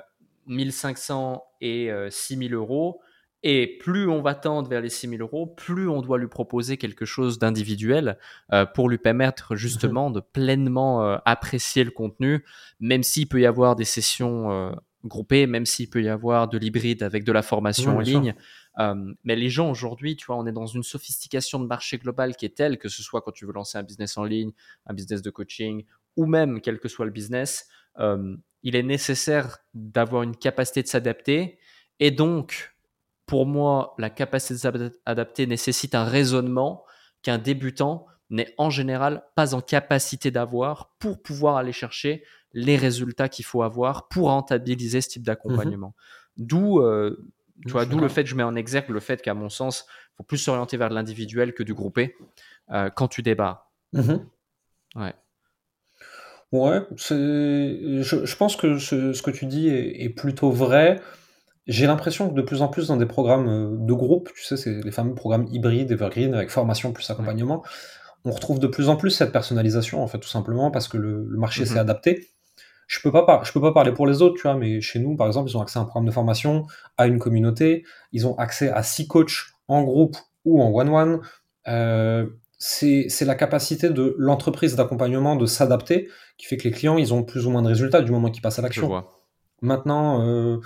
[0.47, 3.01] 1500 et 6000 euh, euros,
[3.43, 6.77] et plus on va tendre vers les 6 000 euros, plus on doit lui proposer
[6.77, 8.19] quelque chose d'individuel
[8.53, 12.45] euh, pour lui permettre justement de pleinement euh, apprécier le contenu,
[12.81, 14.73] même s'il peut y avoir des sessions euh,
[15.05, 18.35] groupées, même s'il peut y avoir de l'hybride avec de la formation en ligne.
[19.23, 22.45] mais les gens aujourd'hui, tu vois, on est dans une sophistication de marché global qui
[22.45, 24.51] est telle que ce soit quand tu veux lancer un business en ligne,
[24.87, 25.85] un business de coaching,
[26.17, 31.59] ou même quel que soit le business, il est nécessaire d'avoir une capacité de s'adapter
[32.01, 32.73] et donc
[33.29, 36.85] pour moi, la capacité de s'adapter nécessite un raisonnement
[37.23, 43.29] qu'un débutant n'est en général pas en capacité d'avoir pour pouvoir aller chercher les résultats
[43.29, 45.95] qu'il faut avoir pour rentabiliser ce type d'accompagnement.
[46.39, 46.47] Mhm.
[46.47, 47.23] D'où euh,
[47.67, 50.23] d'où le fait que je mets en exergue le fait qu'à mon sens, il faut
[50.23, 52.17] plus s'orienter vers l'individuel que du groupé
[52.71, 53.69] euh, quand tu débats.
[53.93, 54.27] Mhm.
[54.95, 55.15] Ouais.
[56.51, 60.99] Ouais, je, je, pense que ce, que tu dis est plutôt vrai.
[61.69, 64.57] J'ai l'impression que de plus en plus dans des programmes euh, de groupe, tu sais,
[64.57, 67.63] c'est les fameux programmes hybrides, evergreen, avec formation plus accompagnement,
[68.25, 71.25] on retrouve de plus en plus cette personnalisation, en fait, tout simplement parce que le,
[71.37, 71.81] marché s'est mhm.
[71.81, 72.29] adapté.
[72.87, 75.15] Je peux pas je peux pas parler pour les autres, tu vois, mais chez nous,
[75.15, 78.35] par exemple, ils ont accès à un programme de formation, à une communauté, ils ont
[78.39, 81.21] accès à six coachs en groupe ou en one-one.
[81.69, 82.27] Euh,
[82.59, 87.23] c'est la capacité de l'entreprise d'accompagnement de s'adapter qui fait que les clients, ils ont
[87.23, 89.05] plus ou moins de résultats du moment qu'ils passent à l'action.
[89.61, 90.59] Maintenant, euh,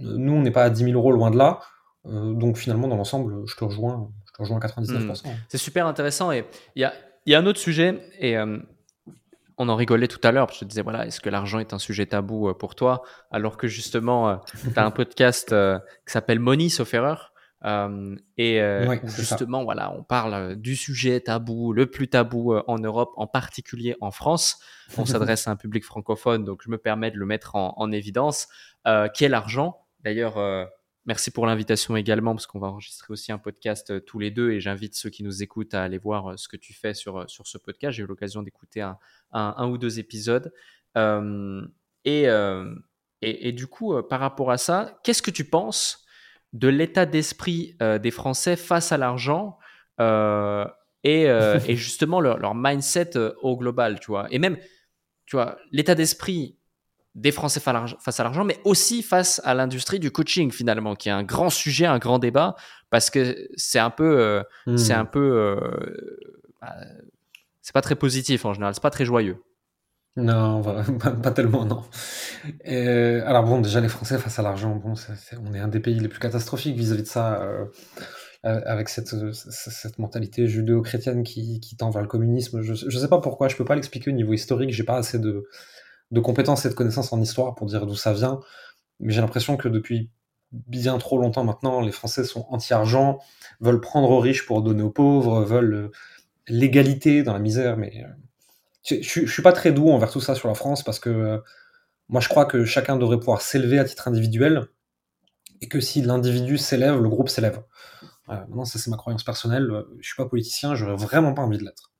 [0.00, 1.60] nous, on n'est pas à 10 000 euros loin de là.
[2.06, 5.28] Euh, donc finalement, dans l'ensemble, je te rejoins, je te rejoins à 99%.
[5.28, 5.32] Hmm.
[5.48, 6.32] C'est super intéressant.
[6.32, 6.94] Et il y a,
[7.26, 8.58] y a, un autre sujet, et euh,
[9.58, 11.78] on en rigolait tout à l'heure, je te disais, voilà, est-ce que l'argent est un
[11.78, 13.02] sujet tabou euh, pour toi?
[13.30, 14.40] Alors que justement,
[14.74, 17.34] tu as un podcast qui s'appelle Money, sauf erreur.
[18.38, 18.62] et
[19.04, 24.10] justement, voilà, on parle du sujet tabou, le plus tabou en Europe, en particulier en
[24.10, 24.58] France.
[24.96, 27.92] On s'adresse à un public francophone, donc je me permets de le mettre en, en
[27.92, 28.48] évidence,
[29.12, 29.76] qui est l'argent.
[30.02, 30.64] D'ailleurs, euh,
[31.04, 34.52] merci pour l'invitation également, parce qu'on va enregistrer aussi un podcast euh, tous les deux,
[34.52, 37.28] et j'invite ceux qui nous écoutent à aller voir euh, ce que tu fais sur,
[37.28, 37.96] sur ce podcast.
[37.96, 38.98] J'ai eu l'occasion d'écouter un,
[39.32, 40.52] un, ou deux épisodes.
[42.04, 42.26] Et,
[43.22, 46.06] et, du coup, par rapport à ça, qu'est-ce que tu penses
[46.54, 49.58] de l'état d'esprit des Français face à l'argent
[49.98, 50.02] et,
[51.04, 53.10] et, justement leur, leur mindset
[53.42, 54.26] au global, tu vois?
[54.30, 54.56] Et même,
[55.26, 56.58] tu vois, l'état d'esprit
[57.14, 61.12] des Français face à l'argent, mais aussi face à l'industrie du coaching finalement, qui est
[61.12, 62.54] un grand sujet, un grand débat,
[62.88, 64.76] parce que c'est un peu, euh, hmm.
[64.76, 65.60] c'est un peu, euh,
[66.60, 66.74] bah,
[67.60, 69.42] c'est pas très positif en général, c'est pas très joyeux.
[70.16, 70.62] Non,
[71.22, 71.82] pas, tellement, non.
[72.64, 74.94] alors bon, déjà les Français face à l'argent, bon,
[75.44, 79.98] on est un des pays les plus catastrophiques vis-à-vis de ça, euh, avec cette, cette
[79.98, 82.62] mentalité judéo-chrétienne qui, qui, tend vers le communisme.
[82.62, 85.18] Je, je sais pas pourquoi, je peux pas l'expliquer au niveau historique, j'ai pas assez
[85.18, 85.46] de
[86.10, 88.40] de compétences et de connaissances en histoire pour dire d'où ça vient.
[88.98, 90.10] Mais j'ai l'impression que depuis
[90.52, 93.18] bien trop longtemps maintenant, les Français sont anti-argent,
[93.60, 95.90] veulent prendre aux riches pour donner aux pauvres, veulent euh,
[96.48, 97.76] l'égalité dans la misère.
[97.76, 98.08] Mais euh,
[98.84, 101.38] je, je, suis pas très doux envers tout ça sur la France parce que euh,
[102.08, 104.66] moi je crois que chacun devrait pouvoir s'élever à titre individuel
[105.60, 107.62] et que si l'individu s'élève, le groupe s'élève.
[108.28, 109.68] Maintenant, ça c'est ma croyance personnelle.
[109.98, 111.90] Je suis pas politicien, j'aurais vraiment pas envie de l'être.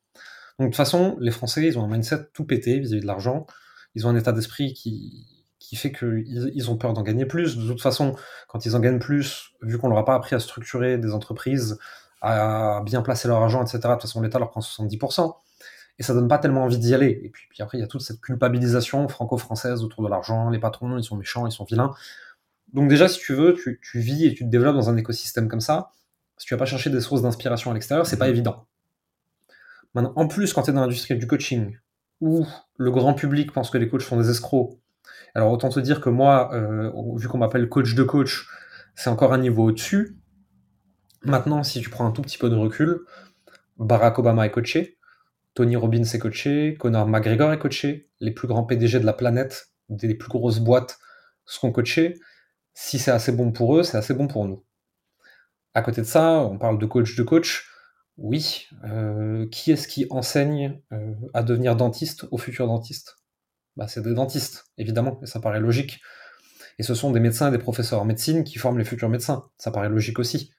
[0.59, 3.47] Donc de toute façon, les Français, ils ont un mindset tout pété vis-à-vis de l'argent.
[3.95, 7.57] Ils ont un état d'esprit qui, qui fait qu'ils ils ont peur d'en gagner plus.
[7.57, 8.17] De toute façon,
[8.49, 11.79] quand ils en gagnent plus, vu qu'on leur a pas appris à structurer des entreprises,
[12.21, 15.35] à bien placer leur argent, etc., de toute façon, l'État leur prend 70%.
[15.99, 17.21] Et ça donne pas tellement envie d'y aller.
[17.23, 20.49] Et puis, puis après, il y a toute cette culpabilisation franco-française autour de l'argent.
[20.49, 21.93] Les patrons, ils sont méchants, ils sont vilains.
[22.73, 25.61] Donc déjà, si tu veux, tu, vis et tu te développes dans un écosystème comme
[25.61, 25.91] ça.
[26.39, 28.67] Si tu vas pas chercher des sources d'inspiration à l'extérieur, c'est pas évident.
[29.95, 31.77] Maintenant, en plus, quand tu es dans l'industrie du coaching,
[32.21, 34.79] où le grand public pense que les coachs font des escrocs,
[35.35, 38.47] alors autant te dire que moi, euh, vu qu'on m'appelle coach de coach,
[38.95, 40.17] c'est encore un niveau au-dessus.
[41.23, 43.01] Maintenant, si tu prends un tout petit peu de recul,
[43.79, 44.99] Barack Obama est coaché,
[45.55, 49.69] Tony Robbins est coaché, Conor McGregor est coaché, les plus grands PDG de la planète,
[49.89, 50.99] des plus grosses boîtes
[51.45, 52.19] seront coachés.
[52.75, 54.65] Si c'est assez bon pour eux, c'est assez bon pour nous.
[55.75, 57.70] À côté de ça, on parle de coach de coach.
[58.21, 63.17] Oui, euh, qui est-ce qui enseigne euh, à devenir dentiste aux futurs dentistes
[63.77, 66.01] bah, C'est des dentistes, évidemment, et ça paraît logique.
[66.79, 69.45] Et ce sont des médecins et des professeurs en médecine qui forment les futurs médecins.
[69.57, 70.53] Ça paraît logique aussi.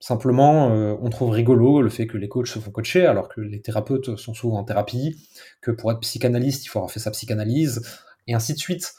[0.00, 3.40] Simplement, euh, on trouve rigolo le fait que les coachs se font coacher alors que
[3.40, 5.28] les thérapeutes sont souvent en thérapie,
[5.60, 7.82] que pour être psychanalyste, il faut avoir fait sa psychanalyse,
[8.26, 8.94] et ainsi de suite.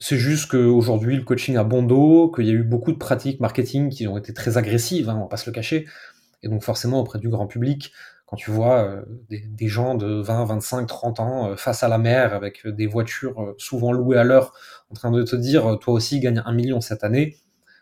[0.00, 3.38] C'est juste qu'aujourd'hui, le coaching a bon dos, qu'il y a eu beaucoup de pratiques
[3.38, 5.86] marketing qui ont été très agressives, hein, on va pas se le cacher.
[6.42, 7.92] Et donc forcément, auprès du grand public,
[8.26, 11.98] quand tu vois euh, des, gens de 20, 25, 30 ans euh, face à la
[11.98, 14.54] mer avec des voitures souvent louées à l'heure
[14.90, 17.36] en train de te dire, toi aussi gagne un million cette année,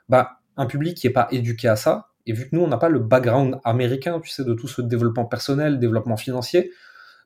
[0.09, 2.77] bah un public qui est pas éduqué à ça, et vu que nous, on n'a
[2.77, 6.71] pas le background américain, tu sais, de tout ce développement personnel, développement financier,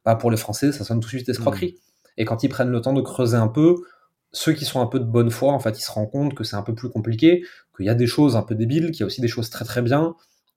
[0.04, 1.74] bah pour les Français, ça sonne tout de suite escroquerie.
[1.76, 2.08] Mmh.
[2.18, 3.76] Et quand ils prennent le temps de creuser un peu,
[4.32, 6.44] ceux qui sont un peu de bonne foi, en fait, ils se rendent compte que
[6.44, 7.44] c'est un peu plus compliqué,
[7.76, 9.64] qu'il y a des choses un peu débiles, qu'il y a aussi des choses très
[9.64, 10.14] très bien,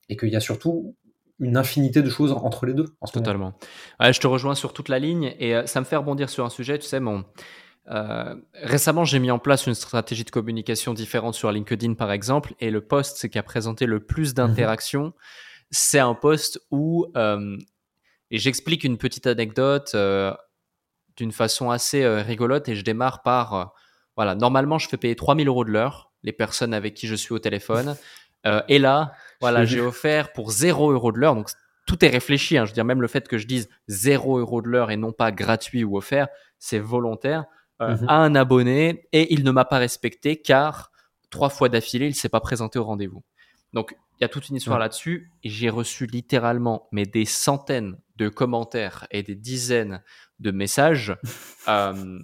[0.09, 0.95] et qu'il y a surtout
[1.39, 2.85] une infinité de choses entre les deux.
[3.13, 3.53] Totalement.
[3.99, 6.49] je te rejoins sur toute la ligne, et euh, ça me fait rebondir sur un
[6.49, 7.25] sujet, tu sais, mon
[7.89, 12.53] euh, récemment, j'ai mis en place une stratégie de communication différente sur LinkedIn, par exemple,
[12.59, 15.13] et le post qui a présenté le plus d'interactions,
[15.71, 17.57] c'est un post où euh,
[18.29, 19.95] et j'explique une petite anecdote
[21.15, 23.73] d'une façon assez rigolote, et je démarre par
[24.17, 27.33] voilà, normalement, je fais payer 3000 euros de l'heure les personnes avec qui je suis
[27.33, 27.95] au téléphone,
[28.67, 31.49] et là, voilà, j'ai offert pour 0 euros de l'heure, donc
[31.85, 32.57] tout est réfléchi.
[32.57, 34.97] Hein, je veux dire, même le fait que je dise 0 euros de l'heure et
[34.97, 36.27] non pas gratuit ou offert,
[36.59, 37.45] c'est volontaire.
[37.79, 38.09] Euh, mhm.
[38.09, 40.91] à un abonné et il ne m'a pas respecté car
[41.29, 43.23] trois fois d'affilée, il s'est pas présenté au rendez-vous.
[43.71, 47.99] Donc, il y a toute une histoire là-dessus et j'ai reçu littéralement mais des centaines
[48.15, 50.01] de commentaires et des dizaines
[50.39, 51.15] de messages
[51.67, 52.19] euh,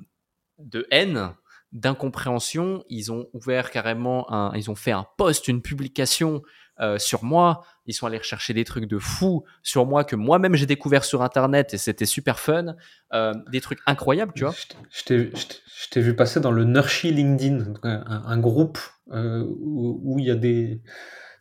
[0.57, 1.35] de haine,
[1.71, 2.83] d'incompréhension.
[2.89, 6.41] Ils ont ouvert carrément un, ils ont fait un post, une publication
[6.79, 7.63] euh, sur moi.
[7.85, 11.21] Ils sont allés rechercher des trucs de fou sur moi que moi-même j'ai découvert sur
[11.21, 12.75] Internet et c'était super fun.
[13.13, 14.55] Euh, des trucs incroyables, tu vois.
[14.89, 18.79] Je t'ai vu passer dans le Nurshi LinkedIn, un, groupe
[19.11, 20.81] euh, où il y a des,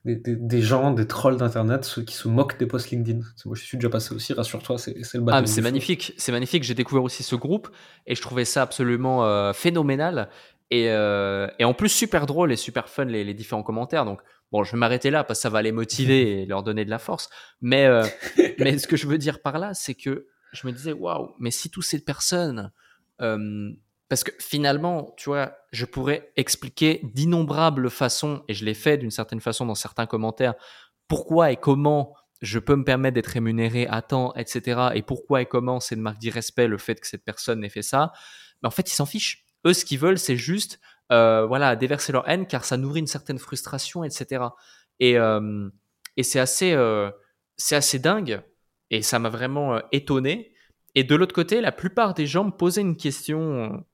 [0.04, 3.20] des, gens, des trolls d'Internet, ceux qui se moquent des posts LinkedIn.
[3.46, 5.24] Moi, je suis déjà passé aussi, rassure-toi, c'est le.
[5.28, 6.64] Ah, c'est magnifique, c'est magnifique.
[6.64, 7.70] J'ai découvert aussi ce groupe
[8.06, 10.28] et je trouvais ça absolument phénoménal.
[10.74, 14.06] Et, et, en plus, super drôle et super fun les, les différents commentaires.
[14.06, 14.20] Donc,
[14.52, 16.90] Bon, je vais m'arrêter là parce que ça va les motiver et leur donner de
[16.90, 17.30] la force.
[17.62, 18.06] Mais, euh,
[18.58, 21.50] mais ce que je veux dire par là, c'est que je me disais, waouh, mais
[21.50, 22.70] si toutes ces personnes,
[23.22, 23.70] euh,
[24.10, 29.10] parce que finalement, tu vois, je pourrais expliquer d'innombrables façons, et je l'ai fait d'une
[29.10, 30.54] certaine façon dans certains commentaires,
[31.08, 34.88] pourquoi et comment je peux me permettre d'être rémunéré à temps, etc.
[34.94, 37.82] Et pourquoi et comment c'est une marque d'irrespect le fait que cette personne ait fait
[37.82, 38.12] ça.
[38.62, 39.41] Mais en fait, ils s'en fichent.
[39.66, 40.80] Eux, ce qu'ils veulent, c'est juste
[41.12, 44.44] euh, voilà, déverser leur haine car ça nourrit une certaine frustration, etc.
[44.98, 45.68] Et, euh,
[46.16, 47.10] et c'est assez, euh,
[47.56, 48.42] c'est assez dingue
[48.90, 50.54] et ça m'a vraiment étonné.
[50.94, 53.84] Et de l'autre côté, la plupart des gens me posaient une question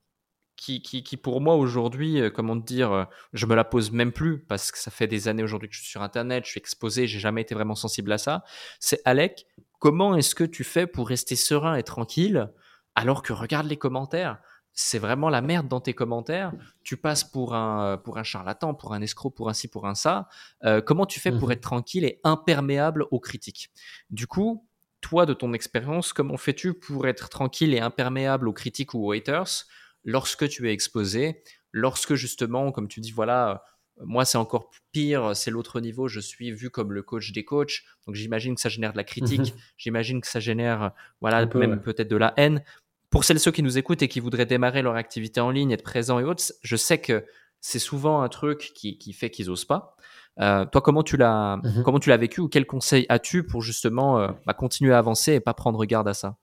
[0.55, 4.71] qui, qui, qui pour moi aujourd'hui, comment dire, je me la pose même plus parce
[4.71, 7.19] que ça fait des années aujourd'hui que je suis sur Internet, je suis exposé, j'ai
[7.19, 8.43] jamais été vraiment sensible à ça.
[8.81, 9.45] C'est Alec,
[9.79, 12.49] comment est-ce que tu fais pour rester serein et tranquille
[12.95, 14.39] alors que regarde les commentaires?
[14.81, 16.53] C'est vraiment la merde dans tes commentaires.
[16.83, 19.93] Tu passes pour un, pour un charlatan, pour un escroc, pour un ci, pour un
[19.93, 20.29] ça.
[20.63, 23.71] Euh, comment tu fais pour mmh être tranquille et imperméable aux critiques?
[24.09, 24.65] Du coup,
[25.01, 29.11] toi, de ton expérience, comment fais-tu pour être tranquille et imperméable aux critiques ou aux
[29.11, 29.65] haters
[30.05, 33.63] lorsque tu es exposé Lorsque justement, comme tu dis, voilà,
[33.99, 37.83] moi c'est encore pire, c'est l'autre niveau, je suis vu comme le coach des coachs,
[38.07, 41.79] donc j'imagine que ça génère de la critique, mmh j'imagine que ça génère, voilà, même
[41.81, 42.63] peut-être de la haine
[43.09, 45.83] pour celles ceux qui nous écoutent et qui voudraient démarrer leur activité en ligne, être
[45.83, 47.25] présents et autres, je sais que
[47.61, 49.95] c'est souvent un truc qui, qui fait qu'ils osent pas.
[50.39, 53.61] Euh, toi, comment tu l'as, Mmh comment tu l'as vécu ou quels conseils as-tu pour
[53.61, 56.37] justement euh, bah, continuer à avancer et pas prendre garde à ça?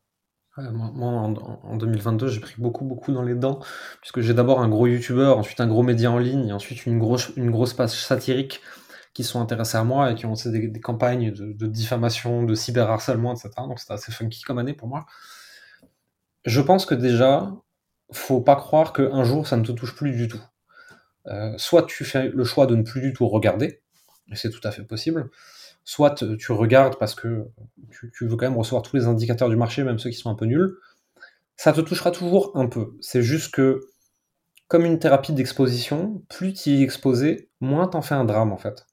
[0.58, 3.60] Moi, moi, en, en 2022, j'ai pris beaucoup, beaucoup dans les dents,
[4.00, 6.98] puisque j'ai d'abord un gros youtubeur, ensuite un gros média en ligne, et ensuite une
[6.98, 8.62] grosse, une grosse page satirique
[9.12, 12.42] qui sont intéressés à moi et qui ont lancé des, des campagnes de, de diffamation,
[12.42, 13.50] de cyberharcèlement, etc.
[13.68, 15.06] Donc c'était assez funky comme année pour moi.
[16.46, 17.52] Je pense que déjà,
[18.12, 20.42] faut pas croire qu'un jour ça ne te touche plus du tout.
[21.26, 23.82] Euh, soit tu fais le choix de ne plus du tout regarder,
[24.30, 25.28] et c'est tout à fait possible,
[25.84, 27.48] soit tu regardes parce que
[27.90, 30.30] tu, tu, veux quand même recevoir tous les indicateurs du marché, même ceux qui sont
[30.30, 30.76] un peu nuls.
[31.56, 32.96] Ça te touchera toujours un peu.
[33.00, 33.80] C'est juste que,
[34.68, 38.56] comme une thérapie d'exposition, plus tu y es exposé, moins t'en fais un drame en
[38.56, 38.86] fait.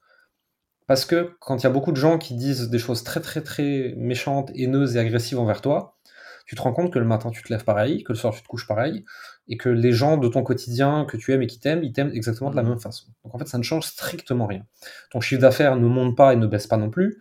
[0.88, 3.41] Parce que quand il y a beaucoup de gens qui disent des choses très très
[3.41, 5.97] très méchantes, haineuses et agressives envers toi,
[6.45, 8.41] tu te rends compte que le matin tu te lèves pareil, que le soir tu
[8.41, 9.05] te couches pareil,
[9.47, 12.11] et que les gens de ton quotidien que tu aimes et qui t'aiment, ils t'aiment
[12.13, 13.07] exactement de la même façon.
[13.23, 14.65] Donc en fait, ça ne change strictement rien.
[15.11, 17.19] Ton chiffre d'affaires ne monte pas et ne baisse pas non plus.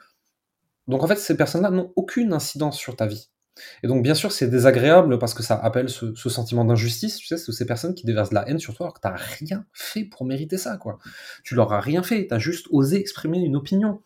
[0.88, 3.30] Donc en fait, ces personnes-là n'ont aucune incidence sur ta vie.
[3.82, 7.26] Et donc bien sûr, c'est désagréable parce que ça appelle ce, ce sentiment d'injustice, tu
[7.26, 9.66] sais, c'est ces personnes qui déversent de la haine sur toi alors que t'as rien
[9.72, 10.98] fait pour mériter ça, quoi.
[11.44, 14.02] Tu leur as rien fait, t'as juste osé exprimer une opinion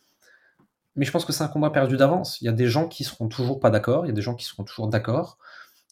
[0.96, 2.40] mais je pense que c'est un combat perdu d'avance.
[2.40, 4.34] Il y a des gens qui seront toujours pas d'accord, il y a des gens
[4.34, 5.38] qui seront toujours d'accord,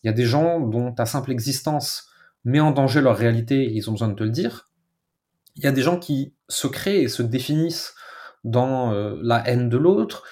[0.03, 2.09] il y a des gens dont ta simple existence
[2.45, 4.71] met en danger leur réalité et ils ont besoin de te le dire.
[5.57, 7.95] Il y a des gens qui se créent et se définissent
[8.45, 10.25] dans euh, la haine de l'autre.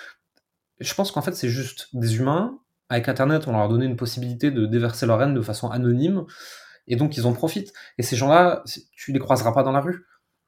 [0.81, 2.59] Je pense qu'en fait, c'est juste des humains.
[2.89, 6.25] Avec Internet, on leur a donné une possibilité de déverser leur haine de façon anonyme.
[6.87, 7.73] Et donc, ils en profitent.
[7.97, 8.63] Et ces gens-là,
[8.95, 10.05] tu les croiseras pas dans la rue.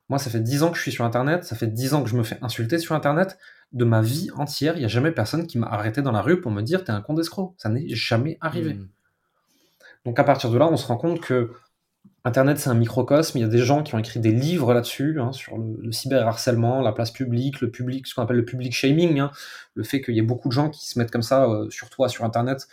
[0.09, 2.11] Moi, ça fait dix ans que je suis sur Internet, ça fait dix ans que
[2.11, 3.39] je me fais insulter sur Internet.
[3.73, 6.41] De ma vie entière, il n'y a jamais personne qui m'a arrêté dans la rue
[6.41, 7.55] pour me dire t'es un con d'escroc.
[7.57, 8.75] Ça n'est jamais arrivé.
[8.75, 8.89] Mmh.
[10.05, 11.51] Donc à partir de là, on se rend compte que
[12.27, 13.37] Internet, c'est un microcosme.
[13.37, 15.93] Il y a des gens qui ont écrit des livres là-dessus, hein, sur le, le,
[15.93, 19.31] cyberharcèlement, la place publique, le public, ce qu'on appelle le public shaming, hein,
[19.75, 21.91] le fait qu'il y ait beaucoup de gens qui se mettent comme ça euh, sur
[21.91, 22.67] toi, sur Internet,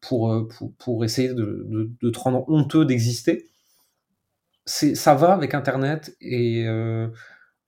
[0.00, 3.48] pour, euh, pour, pour, essayer de, de, de te rendre honteux d'exister.
[4.68, 7.08] Ça va avec Internet et euh,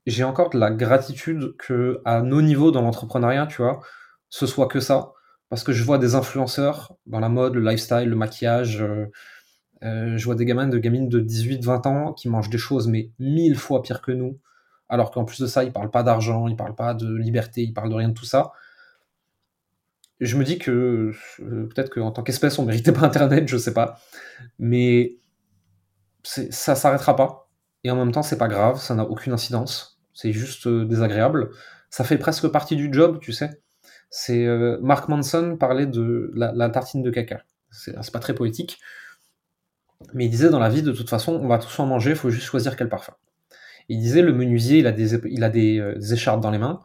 [0.07, 3.80] j'ai encore de la gratitude que à nos niveaux dans l'entrepreneuriat, tu vois,
[4.28, 5.12] ce soit que ça.
[5.48, 9.07] Parce que je vois des influenceurs dans la mode, le lifestyle, le maquillage, euh,
[9.82, 13.11] euh, je vois des gamins de gamines de 18-20 ans qui mangent des choses mais
[13.18, 14.38] mille fois pires que nous,
[14.90, 17.72] alors qu'en plus de ça, ils parlent pas d'argent, ils parlent pas de liberté, ils
[17.72, 18.53] parlent de rien de tout ça.
[20.20, 23.98] Je me dis que peut-être qu'en tant qu'espèce, on méritait pas Internet, je sais pas.
[24.59, 25.20] Mais
[26.23, 27.49] ça s'arrêtera pas.
[27.85, 30.01] Et en même temps, c'est pas grave, ça n'a aucune incidence.
[30.12, 31.51] C'est juste euh, désagréable.
[31.89, 33.62] Ça fait presque partie du job, tu sais.
[34.11, 37.43] C'est euh, Mark Manson parlait de la, tartine de caca.
[37.71, 38.81] C'est pas très poétique,
[40.12, 42.16] mais il disait dans la vie, de toute façon, on va tous en manger, il
[42.16, 43.14] faut juste choisir quel parfum.
[43.89, 45.45] Il disait le menuisier, il a des, il
[45.81, 46.83] euh, écharpes dans les mains.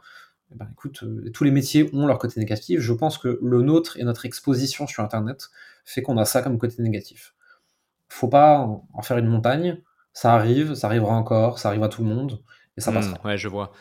[0.52, 2.80] Eh ben, écoute, tous les métiers ont leur côté négatif.
[2.80, 5.50] Je pense que le nôtre et notre exposition sur Internet
[5.86, 7.35] fait qu'on a ça comme côté négatif.
[8.16, 8.60] Faut pas
[8.94, 9.82] en faire une montagne.
[10.14, 12.44] Ça arrive, ça arrivera encore, ça arrive à tout le monde
[12.78, 13.22] et ça Mmh, passera.
[13.24, 13.72] ouais, je vois.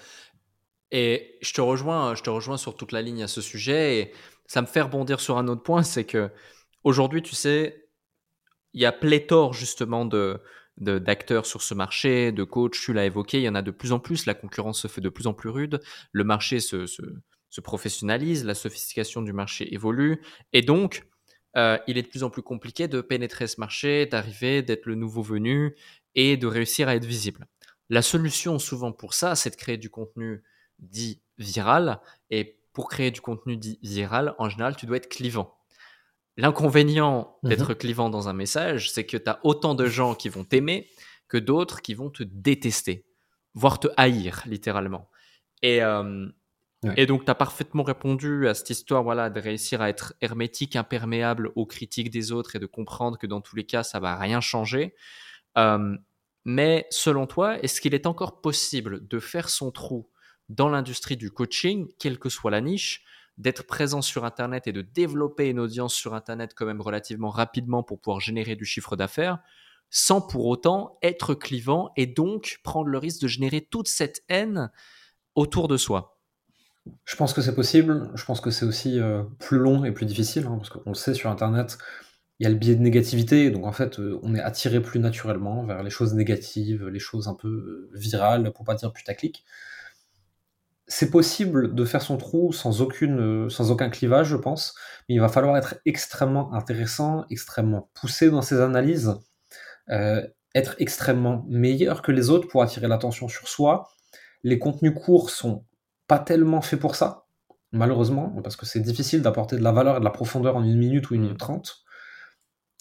[0.91, 3.99] Et je te rejoins, je te rejoins sur toute la ligne à ce sujet.
[4.01, 4.13] Et
[4.47, 6.31] ça me fait rebondir sur un autre point, c'est que
[6.85, 7.89] aujourd'hui, tu sais,
[8.75, 10.41] il y a pléthore justement de
[10.79, 13.71] de- d'acteurs sur ce marché, de coachs, tu l'as évoqué, il y en a de
[13.71, 15.81] plus en plus, la concurrence se fait de plus en plus rude,
[16.13, 17.03] le marché se, se,
[17.51, 20.23] se professionnalise, la sophistication du marché évolue,
[20.53, 21.07] et donc
[21.57, 24.95] euh, il est de plus en plus compliqué de pénétrer ce marché, d'arriver, d'être le
[24.95, 25.75] nouveau venu
[26.15, 27.47] et de réussir à être visible.
[27.91, 30.43] La solution souvent pour ça, c'est de créer du contenu
[30.79, 32.01] dit viral,
[32.31, 35.57] et pour créer du contenu dit viral, en général, tu dois être clivant.
[36.37, 37.77] L'inconvénient d'être Mhm.
[37.77, 40.89] clivant dans un message, c'est que tu as autant de gens qui vont t'aimer
[41.29, 43.07] que d'autres qui vont te détester,
[43.55, 45.09] voire te haïr, littéralement.
[45.63, 46.29] Et, euh,
[46.97, 50.77] Et donc, tu as parfaitement répondu à cette histoire voilà, de réussir à être hermétique,
[50.77, 54.17] imperméable aux critiques des autres et de comprendre que dans tous les cas, ça va
[54.17, 54.95] rien changer.
[56.45, 60.11] Mais selon toi, est-ce qu'il est encore possible de faire son trou
[60.51, 63.03] dans l'industrie du coaching, quelle que soit la niche,
[63.39, 67.83] d'être présent sur Internet et de développer une audience sur Internet quand même relativement rapidement
[67.83, 69.39] pour pouvoir générer du chiffre d'affaires,
[69.91, 74.71] sans pour autant être clivant et donc prendre le risque de générer toute cette haine
[75.35, 76.14] autour de soi?
[77.05, 78.11] Je pense que c'est possible.
[78.15, 80.95] Je pense que c'est aussi euh, plus long et plus difficile, hein, parce qu'on le
[80.95, 81.79] sait sur Internet,
[82.41, 85.01] il y a le biais de négativité, donc en fait, euh, on est attiré plus
[85.01, 89.45] naturellement vers les choses négatives, les choses un peu euh, virales, pour pas dire putaclic.
[90.87, 94.75] C'est possible de faire son trou sans, aucun clivage, je pense,
[95.09, 99.15] mais il va falloir être extrêmement intéressant, extrêmement poussé dans ses analyses,
[100.55, 103.89] être extrêmement meilleur que les autres pour attirer l'attention sur soi.
[104.43, 105.65] Les contenus courts sont
[106.07, 107.27] pas tellement faits pour ça,
[107.73, 110.79] malheureusement, parce que c'est difficile d'apporter de la valeur et de la profondeur en une
[110.79, 111.85] minute ou une minute trente.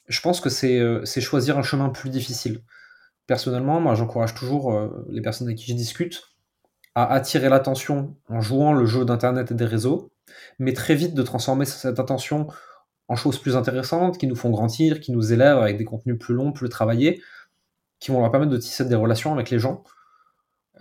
[0.08, 2.64] Je pense que c'est euh, choisir un chemin plus difficile.
[3.26, 6.24] Personnellement, moi j'encourage toujours euh, les personnes avec qui je discute
[6.96, 10.12] à attirer l'attention en jouant le jeu d'Internet et des réseaux,
[10.60, 12.48] mais très vite de transformer cette attention
[13.08, 16.34] en choses plus intéressantes, qui nous font grandir, qui nous élèvent avec des contenus plus
[16.34, 17.22] longs, plus travaillés,
[18.00, 19.84] qui vont leur permettre de tisser des relations avec les gens.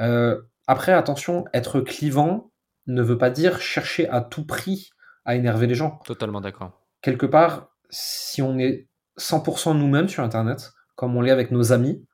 [0.01, 0.41] Euh,
[0.73, 2.51] après, attention, être clivant
[2.87, 4.91] ne veut pas dire chercher à tout prix
[5.27, 6.01] à énerver les gens.
[6.07, 6.81] Totalement d'accord.
[7.03, 12.07] Quelque part, si on est 100% nous-mêmes sur Internet, comme on l'est avec nos amis,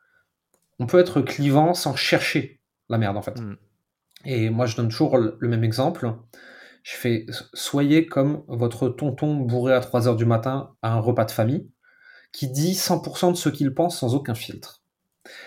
[0.81, 3.41] on peut être clivant sans chercher la merde en fait.
[3.41, 3.57] Mm.
[4.25, 6.13] Et moi, je donne toujours le même exemple.
[6.83, 11.27] Je fais soyez comme votre tonton bourré à 3 heures du matin à un repas
[11.27, 11.71] de famille,
[12.33, 14.78] qui dit 100% de ce qu'il pense sans aucun filtre.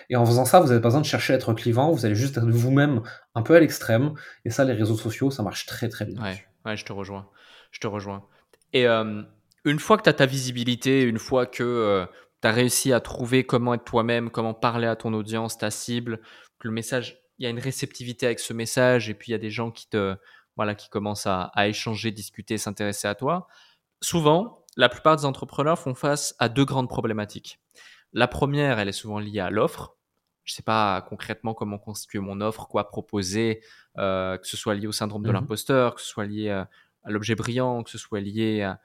[0.10, 2.16] Et en faisant ça, vous n'avez pas besoin de chercher à être clivant, vous allez
[2.16, 3.02] juste être vous-même
[3.36, 4.14] un peu à l'extrême.
[4.46, 6.22] Et ça, les réseaux sociaux, ça marche très très bien.
[6.22, 7.30] Ouais, ouais je te rejoins.
[7.72, 8.26] Je te rejoins.
[8.74, 9.22] Et euh,
[9.66, 12.06] une fois que tu as ta visibilité, une fois que euh,
[12.42, 16.22] tu as réussi à trouver comment être toi-même, comment parler à ton audience, ta cible,
[16.60, 19.36] que le message, il y a une réceptivité avec ce message, et puis il y
[19.36, 20.16] a des gens qui te
[20.58, 23.48] voilà, qui commencent à, échanger, discuter, s'intéresser à toi.
[24.02, 27.60] Souvent, la plupart des entrepreneurs font face à deux grandes problématiques.
[28.14, 29.98] La première, elle est souvent liée à l'offre.
[30.44, 33.62] Je ne sais pas concrètement comment constituer mon offre, quoi proposer,
[33.98, 36.70] euh, que ce soit lié au syndrome de mmh l'imposteur, que ce soit lié à,
[37.06, 38.80] l'objet brillant, que ce soit lié à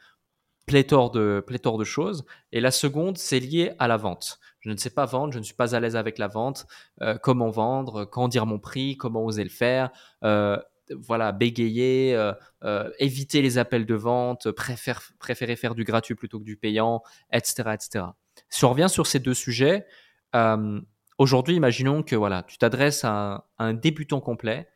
[0.66, 2.24] pléthore de, pléthore de choses.
[2.52, 4.38] Et la seconde, c'est lié à la vente.
[4.60, 6.66] Je ne sais pas vendre, je ne suis pas à l'aise avec la vente,
[7.02, 9.90] euh, comment vendre, quand dire mon prix, comment oser le faire.
[10.24, 10.58] Euh,
[10.94, 12.32] voilà, bégayer, euh,
[12.64, 17.02] euh, éviter les appels de vente, préférer faire du gratuit plutôt que du payant,
[17.32, 17.70] etc.
[17.74, 18.04] etc.
[18.48, 19.86] Si on revient sur ces deux sujets,
[20.34, 20.80] euh,
[21.18, 24.68] aujourd'hui, imaginons que voilà, tu t'adresses à, un débutant complet,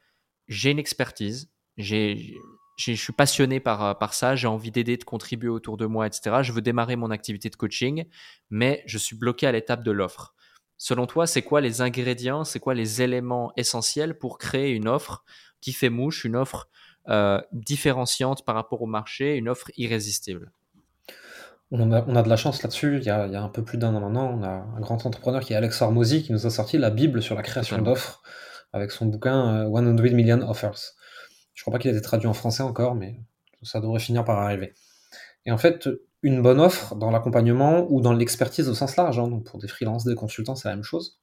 [0.49, 2.35] j'ai une expertise, j'ai,
[2.77, 6.43] je suis passionné par, par ça, j'ai envie d'aider, de contribuer autour de moi, etc.
[6.43, 8.07] Je veux démarrer mon activité de coaching,
[8.51, 10.35] mais je suis bloqué à l'étape de l'offre.
[10.83, 15.27] Selon toi, c'est quoi les ingrédients, c'est quoi les éléments essentiels pour créer une offre
[15.61, 16.71] qui fait mouche, une offre
[17.09, 20.51] euh, différenciante par rapport au marché, une offre irrésistible?
[21.73, 22.99] On a, de la chance là-dessus.
[22.99, 25.53] Il, y a un peu plus d'un an maintenant, on a un grand entrepreneur qui
[25.53, 28.23] est Alex Hormozy qui nous a sorti la Bible sur la création d'offres
[28.73, 30.95] avec son bouquin 100 euh, Million Offers.
[31.55, 33.21] Je crois pas qu'il ait été traduit en français encore, mais
[33.62, 34.75] ça devrait finir par arriver.
[35.47, 35.89] Et en fait,
[36.23, 39.68] une bonne offre dans l'accompagnement ou dans l'expertise au sens large, hein, donc pour des
[39.68, 41.21] freelances, des consultants, c'est la même chose.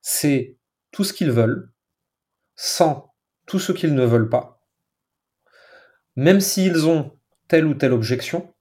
[0.00, 0.56] C'est
[0.90, 1.72] tout ce qu'ils veulent,
[2.56, 3.12] sans
[3.46, 4.62] tout ce qu'ils ne veulent pas,
[6.16, 7.16] même s'ils ont
[7.46, 8.52] telle ou telle objection,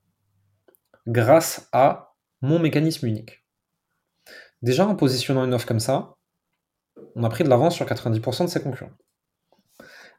[1.08, 3.43] grâce à mon mécanisme unique.
[4.62, 6.16] Déjà, en positionnant une offre comme ça,
[7.16, 8.91] on a pris de l'avance sur 90% de ses concurrents.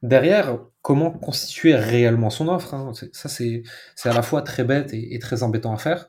[0.02, 3.62] Derrière, comment constituer réellement son offre hein, Ça, c'est
[4.04, 6.08] à la fois très bête et, très embêtant à faire.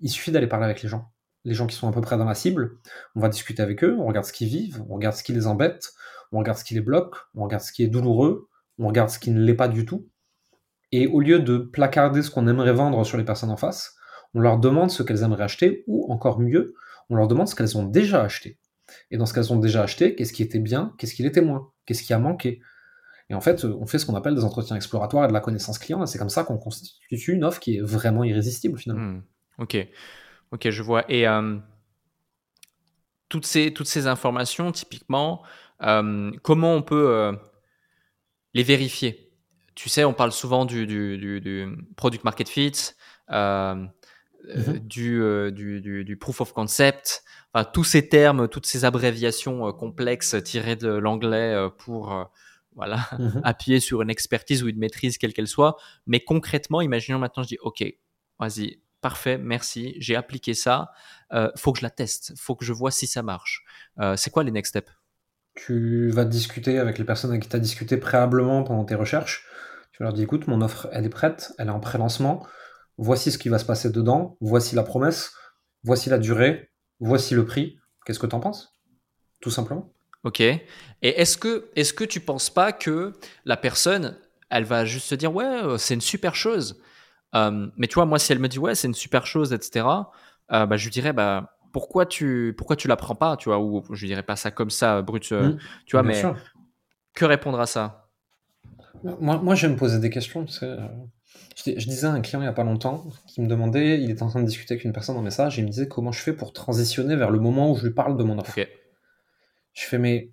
[0.00, 1.12] Il suffit d'aller parler avec les gens.
[1.44, 2.78] Les gens qui sont à peu près dans la cible,
[3.14, 5.46] on va discuter avec eux, on regarde ce qu'ils vivent, on regarde ce qui les
[5.46, 5.92] embête,
[6.30, 8.48] on regarde ce qui les bloque, on regarde ce qui est douloureux,
[8.78, 10.08] on regarde ce qui ne l'est pas du tout.
[10.92, 13.96] Et au lieu de placarder ce qu'on aimerait vendre sur les personnes en face,
[14.34, 16.74] on leur demande ce qu'elles aimeraient acheter, ou encore mieux,
[17.10, 18.58] on leur demande ce qu'elles ont déjà acheté.
[19.10, 21.70] Et dans ce qu'elles ont déjà acheté, qu'est-ce qui était bien, qu'est-ce qui l'était moins,
[21.86, 22.60] qu'est-ce qui a manqué.
[23.30, 25.78] Et en fait, on fait ce qu'on appelle des entretiens exploratoires et de la connaissance
[25.78, 29.18] client, c'est comme ça qu'on constitue une offre qui est vraiment irrésistible finalement.
[29.18, 29.22] Hmm.
[29.58, 31.10] Ok, je vois.
[31.10, 31.58] Et euh,
[33.28, 35.42] toutes, ces, informations, typiquement,
[35.82, 37.32] euh, comment on peut euh,
[38.54, 39.32] les vérifier?
[39.74, 42.72] Tu sais, on parle souvent du, product market fit,
[44.48, 45.52] euh, mhm.
[45.52, 47.22] du, du, proof of concept,
[47.72, 52.30] tous ces termes, toutes ces abréviations complexes tirées de l'anglais pour
[52.74, 53.40] voilà, mhm.
[53.44, 55.76] appuyer sur une expertise ou une maîtrise, quelle qu'elle soit.
[56.06, 57.84] Mais concrètement, imaginons maintenant, je dis, OK,
[58.38, 60.92] vas-y, parfait, merci, j'ai appliqué ça,
[61.32, 63.64] euh, faut que je la teste, faut que je vois si ça marche.
[64.16, 64.90] c'est quoi les next steps?
[65.54, 69.46] Tu vas discuter avec les personnes avec qui tu as discuté préalablement pendant tes recherches.
[69.92, 72.46] Tu leur dis écoute, mon offre, elle est prête, elle est en pré-lancement.
[73.02, 74.36] Voici ce qui va se passer dedans.
[74.40, 75.32] Voici la promesse.
[75.82, 76.70] Voici la durée.
[77.00, 77.76] Voici le prix.
[78.06, 78.78] Qu'est-ce que tu en penses?
[79.40, 79.92] Tout simplement.
[80.22, 80.38] Ok.
[80.38, 80.62] Et
[81.02, 83.12] est-ce que, est que tu penses pas que
[83.44, 84.16] la personne,
[84.50, 86.80] elle va juste se dire ouais, euh, c'est une super chose.
[87.34, 89.84] Euh, mais tu vois, moi, si elle me dit ouais, c'est une super chose, etc.,
[90.52, 93.82] euh, bah, je lui dirais bah pourquoi tu pourquoi tu l'apprends pas, tu vois, ou
[93.90, 95.56] je dirais pas ça comme ça, brut, mmh.
[95.86, 96.22] tu vois, mais
[97.14, 98.10] que répondre à ça?
[99.02, 100.46] Moi, moi, je vais me poser des questions.
[101.64, 104.22] Je, disais à un client il n'y a pas longtemps qui me demandait, il était
[104.22, 106.20] en train de discuter avec une personne en message, et il me disait comment je
[106.20, 108.58] fais pour transitionner vers le moment où je lui parle de mon offre.
[109.74, 110.30] Je fais, mais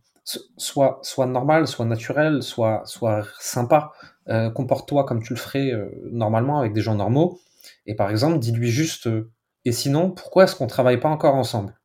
[0.58, 3.92] soit, soit normal, soit naturel, soit, soit sympa.
[4.28, 7.40] Euh, comporte-toi comme tu le ferais euh, normalement avec des gens normaux.
[7.86, 9.32] Et par exemple, dis-lui juste, euh,
[9.66, 11.80] et sinon, pourquoi est-ce qu'on travaille pas encore ensemble?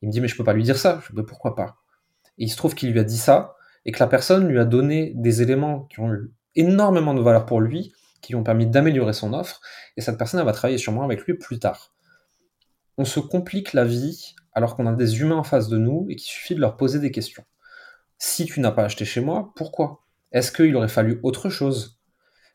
[0.00, 1.00] Il me dit, mais je peux pas lui dire ça.
[1.06, 1.76] Je dis, pourquoi pas?
[2.38, 4.64] Et il se trouve qu'il lui a dit ça, et que la personne lui a
[4.64, 8.66] donné des éléments qui ont eu énormément de valeur pour lui, qui lui ont permis
[8.66, 9.60] d'améliorer son offre,
[9.96, 11.94] et cette personne, elle va travailler sûrement avec lui plus tard.
[12.98, 16.16] On se complique la vie alors qu'on a des humains en face de nous et
[16.16, 17.44] qu'il suffit de leur poser des questions.
[18.18, 20.04] Si tu n'as pas acheté chez moi, pourquoi?
[20.32, 21.98] Est-ce qu'il aurait fallu autre chose?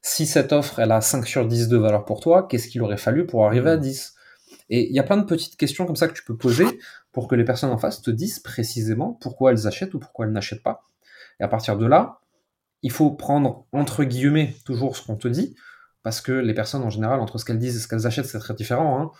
[0.01, 2.97] Si cette offre, elle a 5 sur 10 de valeur pour toi, qu'est-ce qu'il aurait
[2.97, 4.13] fallu pour arriver à 10
[4.70, 6.68] Et il y a plein de petites questions comme ça que tu peux poser
[7.11, 10.32] pour que les personnes en face te disent précisément pourquoi elles achètent ou pourquoi elles
[10.32, 10.86] n'achètent pas.
[11.39, 12.20] Et à partir de là,
[12.86, 15.55] il faut prendre entre guillemets toujours ce qu'on te dit,
[16.03, 18.38] parce que les personnes en général, entre ce qu'elles disent et ce qu'elles achètent, c'est
[18.38, 19.01] très différent.
[19.01, 19.11] Hein.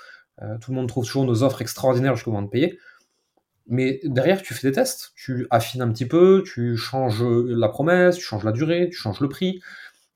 [0.44, 2.78] Euh, tout le monde trouve toujours nos offres extraordinaires jusqu'au moment de payer.
[3.66, 8.18] Mais derrière, tu fais des tests, tu affines un petit peu, tu changes la promesse,
[8.18, 9.64] tu changes la durée, tu changes le prix,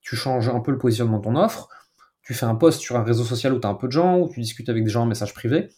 [0.02, 1.70] tu changes un peu le positionnement de ton offre,
[2.22, 4.20] tu fais un post sur un réseau social où tu as un peu de gens,
[4.20, 5.70] où tu discutes avec des gens en message privé,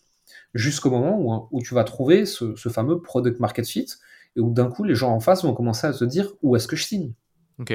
[0.53, 3.87] jusqu'au moment où, tu vas trouver ce, fameux product market fit,
[4.35, 6.67] et où d'un coup, les gens en face vont commencer à se dire où est-ce
[6.67, 7.13] que je signe?
[7.59, 7.73] Ok.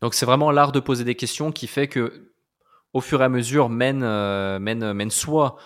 [0.00, 2.32] Donc c'est vraiment l'art de poser des questions qui fait que
[2.92, 5.56] au fur et à mesure, mène, euh, mène, mène soit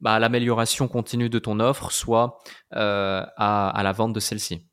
[0.00, 2.38] bah, à l'amélioration continue de ton offre, soit
[2.74, 4.64] euh, à, la vente de celle-ci.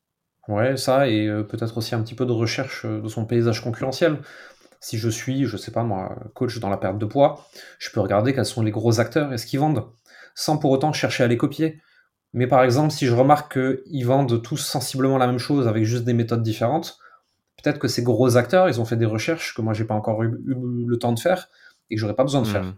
[0.48, 4.18] Ouais, ça, et euh, peut-être aussi un petit peu de recherche de son paysage concurrentiel.
[4.80, 7.46] Si je suis, je sais pas moi, coach dans la perte de poids,
[7.78, 9.84] je peux regarder quels sont les gros acteurs et ce qu'ils vendent,
[10.34, 11.82] sans pour autant chercher à les copier.
[12.32, 16.04] Mais par exemple, si je remarque qu'ils vendent tous sensiblement la même chose avec juste
[16.04, 16.98] des méthodes différentes,
[17.66, 20.22] peut-être que ces gros acteurs, ils ont fait des recherches que moi j'ai pas encore
[20.22, 21.48] eu le temps de faire,
[21.90, 22.62] et que j'aurais pas besoin de faire.
[22.62, 22.74] Hmm.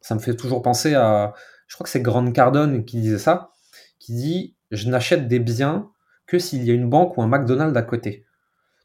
[0.00, 1.34] Ça me fait toujours penser à,
[1.66, 3.50] je crois que c'est Grande Cardone qui disait ça,
[3.98, 5.90] qui dit je n'achète des biens
[6.26, 8.24] que s'il y a une banque ou un McDonald's à côté.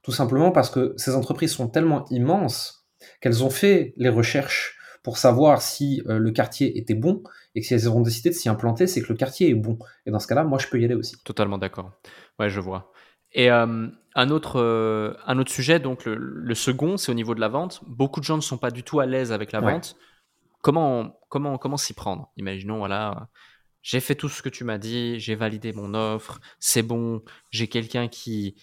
[0.03, 2.85] Tout simplement parce que ces entreprises sont tellement immenses
[3.21, 7.23] qu'elles ont fait les recherches pour savoir si euh, le quartier était bon
[7.55, 9.79] et que si elles ont décidé de s'y implanter, c'est que le quartier est bon.
[10.05, 11.15] Et dans ce cas-là, moi, je peux y aller aussi.
[11.23, 11.93] Totalement d'accord.
[12.37, 12.91] Ouais, je vois.
[13.37, 17.39] Et euh, un, autre, euh, un autre sujet, donc le, second, c'est au niveau de
[17.39, 17.81] la vente.
[17.85, 19.95] Beaucoup de gens ne sont pas du tout à l'aise avec la vente.
[20.61, 22.31] Comment, comment, comment s'y prendre?
[22.35, 23.29] Imaginons, voilà,
[23.83, 27.67] j'ai fait tout ce que tu m'as dit, j'ai validé mon offre, c'est bon, j'ai
[27.67, 28.55] quelqu'un qui,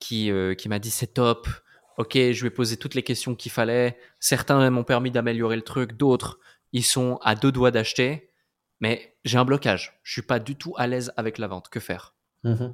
[0.00, 1.48] qui, euh, qui m'a dit c'est top,
[1.96, 3.98] ok, je vais poser toutes les questions qu'il fallait.
[4.20, 6.38] Certains m'ont permis d'améliorer le truc, d'autres,
[6.72, 8.28] ils sont à deux doigts d'acheter,
[8.80, 9.98] mais j'ai un blocage.
[10.02, 11.70] Je suis pas du tout à l'aise avec la vente.
[11.70, 12.14] Que faire?
[12.44, 12.66] Mmh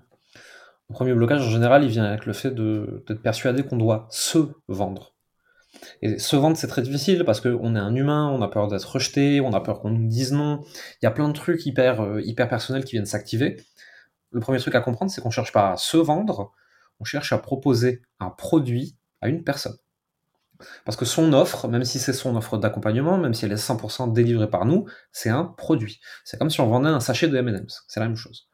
[0.88, 4.38] le premier blocage, en général, il vient avec le fait d'être persuadé qu'on doit se
[4.68, 5.14] vendre.
[6.00, 8.90] Et se vendre, c'est très difficile parce qu'on est un humain, on a peur d'être
[8.90, 10.62] rejeté, on a peur qu'on nous dise non.
[11.02, 13.62] Il y a plein de trucs hyper, euh, hyper personnels qui viennent s'activer.
[14.30, 16.52] Le premier truc à comprendre, c'est qu'on ne cherche pas à se vendre,
[17.00, 19.76] on cherche à proposer un produit à une personne.
[20.84, 24.12] Parce que son offre, même si c'est son offre d'accompagnement, même si elle est 100%
[24.12, 26.00] délivrée par nous, c'est un produit.
[26.24, 27.84] C'est comme si on vendait un sachet de M&M's.
[27.88, 28.48] C'est la même chose.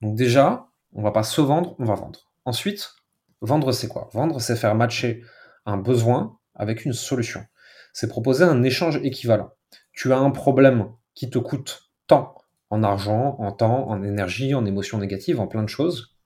[0.00, 2.30] Donc déjà, on va pas se vendre, on va vendre.
[2.44, 2.94] Ensuite,
[3.40, 4.08] vendre c'est quoi?
[4.12, 5.22] Vendre c'est faire matcher
[5.66, 7.44] un besoin avec une solution.
[7.92, 9.50] C'est proposer un échange équivalent.
[9.92, 12.34] Tu as un problème qui te coûte tant
[12.70, 16.16] en argent, en temps, en énergie, en émotions négatives, en plein de choses.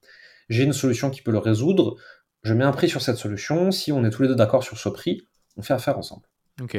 [0.49, 1.97] J'ai une solution qui peut le résoudre.
[2.43, 3.71] Je mets un prix sur cette solution.
[3.71, 5.23] Si on est tous les deux d'accord sur ce prix,
[5.57, 6.27] on fait affaire ensemble.
[6.63, 6.79] Ok.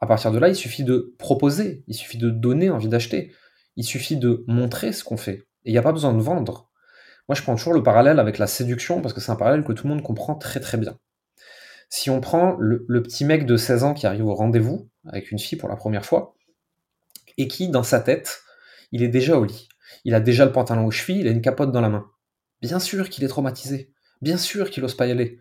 [0.00, 3.32] À partir de là, il suffit de proposer, il suffit de donner envie d'acheter,
[3.76, 5.46] il suffit de montrer ce qu'on fait.
[5.64, 6.65] Et il n'y a pas besoin de vendre.
[7.28, 9.72] Moi, je prends toujours le parallèle avec la séduction parce que c'est un parallèle que
[9.72, 10.98] tout le monde comprend très très bien.
[11.88, 15.38] Si on prend le, petit mec de 16 ans qui arrive au rendez-vous avec une
[15.38, 16.34] fille pour la première fois
[17.36, 18.42] et qui, dans sa tête,
[18.92, 19.68] il est déjà au lit,
[20.04, 22.06] il a déjà le pantalon aux chevilles, il a une capote dans la main.
[22.60, 25.38] Bien sûr qu'il est traumatisé, bien sûr qu'il n'ose pas y aller.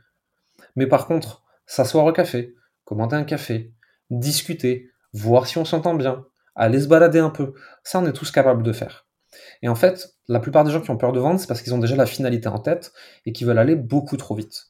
[0.76, 3.74] Mais par contre, s'asseoir au café, commander un café,
[4.10, 6.26] discuter, voir si on s'entend bien,
[6.56, 9.05] aller se balader un peu, ça on est tous capables de faire.
[9.62, 11.74] Et en fait, la plupart des gens qui ont peur de vendre, c'est parce qu'ils
[11.74, 12.94] ont déjà la finalité en tête
[13.26, 14.68] et qui veulent aller beaucoup trop vite.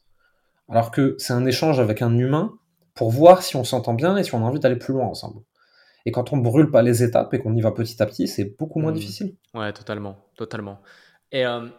[0.70, 2.53] Alors que c'est un échange avec un humain
[2.93, 5.41] pour voir si on s'entend bien et si on a envie d'aller plus loin ensemble.
[6.05, 8.57] Et quand on brûle pas les étapes et qu'on y va petit à petit, c'est
[8.57, 8.95] beaucoup moins mmh.
[8.95, 9.36] difficile.
[9.53, 10.80] Ouais, totalement, totalement.
[11.32, 11.72] Et euh, tu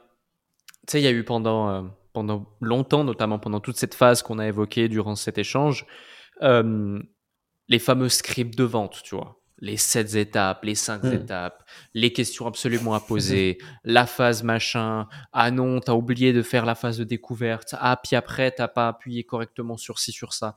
[0.89, 1.83] sais, il y a eu pendant, euh,
[2.13, 5.87] pendant longtemps, notamment pendant toute cette phase qu'on a évoquée durant cet échange,
[6.43, 7.01] euh,
[7.69, 11.13] les fameux scripts de vente, tu vois les sept étapes, les cinq hmm.
[11.13, 15.09] étapes, les questions absolument à poser, la phase machin.
[15.33, 17.75] Ah non, t'as oublié de faire la phase de découverte.
[17.79, 20.57] Ah, puis après, t'as pas appuyé correctement sur ci, sur ça.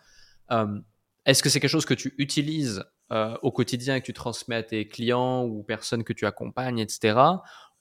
[0.51, 0.79] Euh,
[1.25, 4.55] est-ce que c'est quelque chose que tu utilises euh, au quotidien et que tu transmets
[4.55, 7.19] à tes clients ou personnes que tu accompagnes, etc.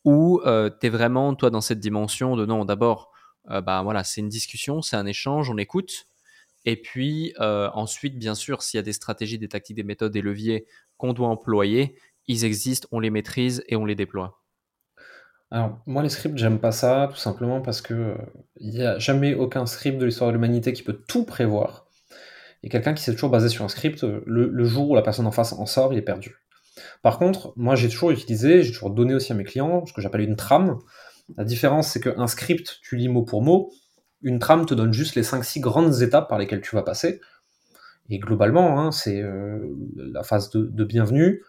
[0.05, 3.11] Ou euh, tu es vraiment, toi, dans cette dimension de non, d'abord,
[3.49, 6.08] bah, voilà, c'est une discussion, c'est un échange, on écoute.
[6.69, 10.21] Et puis ensuite, bien sûr, s'il y a des stratégies, des tactiques, des méthodes, des
[10.21, 10.67] leviers
[10.99, 11.97] qu'on doit employer,
[12.27, 14.43] ils existent, on les maîtrise et on les déploie.
[15.51, 18.19] Alors, moi, les scripts, j'aime pas ça, tout simplement parce que
[18.57, 21.87] il n'y a jamais aucun script de l'histoire de l'humanité qui peut tout prévoir.
[22.63, 25.33] Et quelqu'un qui s'est toujours basé sur un script, le, jour où la personne en
[25.33, 26.37] face en sort, il est perdu.
[27.01, 30.03] Par contre, moi j'ai toujours utilisé, j'ai toujours donné aussi à mes clients ce que
[30.03, 30.79] j'appelle une trame.
[31.39, 33.73] La différence, c'est qu'un script, tu lis mot pour mot.
[34.23, 37.21] Une trame te donne juste les 5-6 grandes étapes par lesquelles tu vas passer.
[38.11, 41.45] Et globalement, hein, c'est euh, la phase de, bienvenue,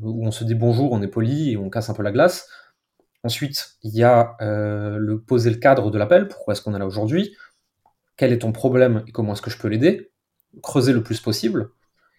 [0.00, 2.48] où on se dit bonjour, on est poli et on casse un peu la glace.
[3.24, 6.78] Ensuite, il y a euh, le poser le cadre de l'appel, pourquoi est-ce qu'on est
[6.78, 7.36] là aujourd'hui,
[8.16, 10.12] quel est ton problème et comment est-ce que je peux l'aider?
[10.62, 11.70] Creuser le plus possible.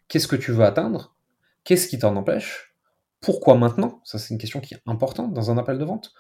[0.08, 1.16] Qu'est-ce que tu veux atteindre?
[1.64, 2.76] Qu'est-ce qui t'en empêche?
[3.22, 4.02] Pourquoi maintenant?
[4.04, 6.14] Ça, c'est une question qui est importante dans un appel de vente.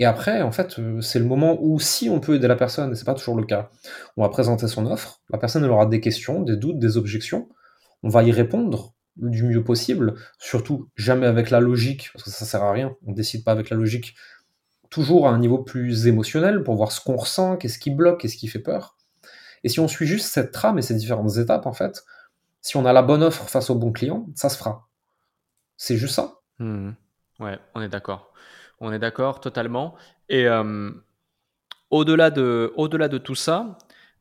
[0.00, 2.92] Et après, en fait, euh, c'est le moment où, si on peut aider la personne,
[2.92, 3.70] et c'est pas toujours le cas,
[4.16, 7.48] on va présenter son offre, la personne aura des questions, des doutes, des objections,
[8.02, 12.44] on va y répondre du mieux possible, surtout jamais avec la logique, parce que ça
[12.44, 14.14] sert à rien, on décide pas avec la logique,
[14.90, 18.36] toujours à un niveau plus émotionnel pour voir ce qu'on ressent, qu'est-ce qui bloque, qu'est-ce
[18.36, 18.96] qui fait peur.
[19.64, 22.04] Et si on suit juste cette trame et ces différentes étapes, en fait,
[22.60, 24.88] si on a la bonne offre face au bon client, ça se fera.
[25.76, 26.40] C'est juste ça.
[26.60, 26.90] Mmh.
[27.40, 28.32] Ouais, on est d'accord.
[28.80, 29.94] On est d'accord totalement.
[30.28, 30.90] Et euh,
[31.90, 33.78] au-delà de, tout ça,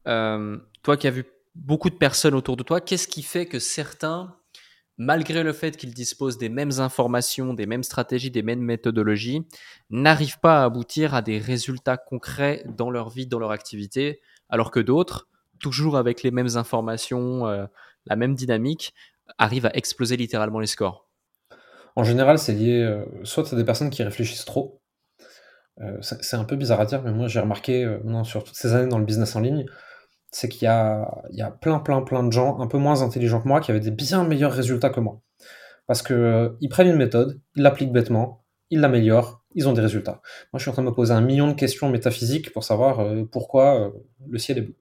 [0.07, 3.59] euh, toi qui as vu beaucoup de personnes autour de toi, qu'est-ce qui fait que
[3.59, 4.35] certains,
[4.97, 9.47] malgré le fait qu'ils disposent des mêmes informations, des mêmes stratégies, des mêmes méthodologies,
[9.89, 14.71] n'arrivent pas à aboutir à des résultats concrets dans leur vie, dans leur activité alors
[14.71, 15.27] que d'autres,
[15.59, 17.65] toujours avec les mêmes informations, euh,
[18.05, 18.93] la même dynamique,
[19.37, 21.06] arrivent à exploser littéralement les scores?
[21.97, 24.81] En général, c'est lié euh, soit à des personnes qui réfléchissent trop.
[25.81, 27.87] Euh, c'est un peu bizarre à dire, mais moi j'ai remarqué
[28.23, 29.65] sur toutes ces années dans le business en ligne,
[30.31, 33.41] c'est qu'il y a, y a plein, plein, plein de gens un peu moins intelligents
[33.41, 35.21] que moi qui avaient des bien meilleurs résultats que moi.
[35.87, 40.21] Parce qu'ils prennent une méthode, ils l'appliquent bêtement, ils l'améliorent, ils ont des résultats.
[40.53, 42.99] Moi, je suis en train de me poser un million de questions métaphysiques pour savoir
[42.99, 43.89] euh, pourquoi euh,
[44.29, 44.75] le ciel est bleu.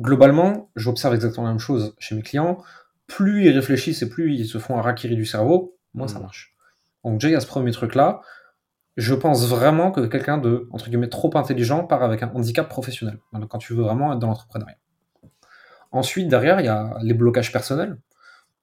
[0.00, 2.58] Globalement, j'observe exactement la même chose chez mes clients.
[3.06, 6.22] Plus ils réfléchissent et plus ils se font un rakiri du cerveau, moins ça hmm.
[6.22, 6.56] marche.
[7.04, 8.20] Donc déjà, il y a ce premier truc-là.
[8.96, 13.18] Je pense vraiment que quelqu'un de, entre guillemets, trop intelligent part avec un handicap professionnel,
[13.48, 14.78] quand tu veux vraiment être dans l'entrepreneuriat.
[15.92, 17.96] Ensuite, derrière, il y a les blocages personnels.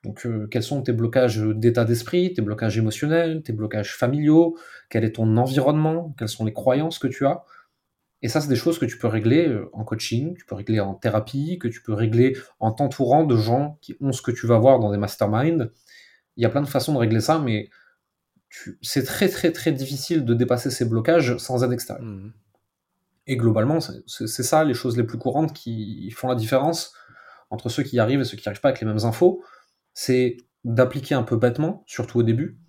[0.03, 4.57] Donc, euh, quels sont tes blocages d'état d'esprit, tes blocages émotionnels, tes blocages familiaux,
[4.89, 7.43] quel est ton environnement, quelles sont les croyances que tu as?
[8.21, 10.79] Et ça, c'est des choses que tu peux régler euh, en coaching, tu peux régler
[10.79, 14.45] en thérapie, que tu peux régler en t'entourant de gens qui ont ce que tu
[14.47, 15.69] vas voir dans des masterminds.
[16.37, 17.69] Il y a plein de façons de régler ça, mais
[18.81, 22.05] c'est très très très difficile de dépasser ces blocages sans aide extérieure.
[22.05, 22.33] Mmh.
[23.27, 26.93] Et globalement, c'est ça les choses les plus courantes qui font la différence
[27.49, 29.43] entre ceux qui y arrivent et ceux qui n'y arrivent pas avec les mêmes infos
[29.95, 32.59] c'est d'appliquer un peu bêtement, surtout au début,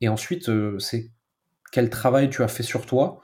[0.00, 1.10] et ensuite, euh, c'est
[1.72, 3.20] quel travail tu as fait sur toi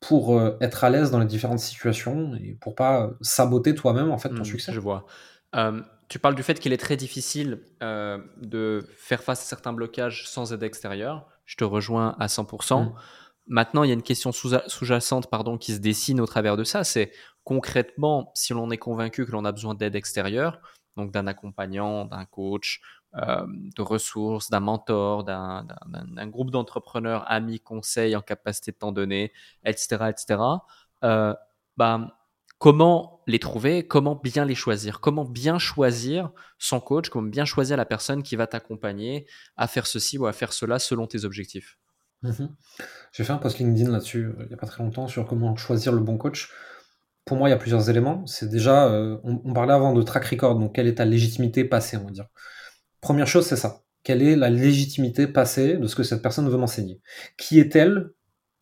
[0.00, 4.18] pour euh, être à l'aise dans les différentes situations et pour pas saboter toi-même en
[4.18, 4.72] fait ton mmh, succès.
[4.72, 5.06] Je vois.
[6.10, 10.28] Tu parles du fait qu'il est très difficile euh, de faire face à certains blocages
[10.28, 11.24] sans aide extérieure.
[11.46, 12.84] Je te rejoins à 100%.
[12.84, 12.94] Mmh.
[13.46, 16.82] Maintenant, il y a une question sous-jacente pardon, qui se dessine au travers de ça.
[16.82, 17.12] C'est
[17.44, 20.60] concrètement, si l'on est convaincu que l'on a besoin d'aide extérieure,
[20.96, 22.80] donc d'un accompagnant, d'un coach,
[23.14, 23.46] euh,
[23.76, 29.32] de ressources, d'un mentor, d'un groupe d'entrepreneurs, amis, conseils en capacité de t'en donner,
[29.64, 30.40] etc., etc.
[31.04, 31.34] Euh,
[31.76, 32.19] bah,
[32.60, 37.76] comment les trouver, comment bien les choisir, comment bien choisir son coach, comment bien choisir
[37.76, 41.78] la personne qui va t'accompagner à faire ceci ou à faire cela selon tes objectifs.
[42.22, 42.46] Mmh
[43.12, 45.56] J'ai fait un post LinkedIn là-dessus euh, il n'y a pas très longtemps sur comment
[45.56, 46.50] choisir le bon coach
[47.24, 48.26] pour moi, il y a plusieurs éléments.
[48.26, 51.96] C'est déjà, euh, on, parlait avant de track record, donc quelle est ta légitimité passée,
[51.96, 52.26] on va dire.
[53.00, 53.82] Première chose, c'est ça.
[54.02, 57.00] Quelle est la légitimité passée de ce que cette personne veut m'enseigner?
[57.36, 58.10] Qui est-elle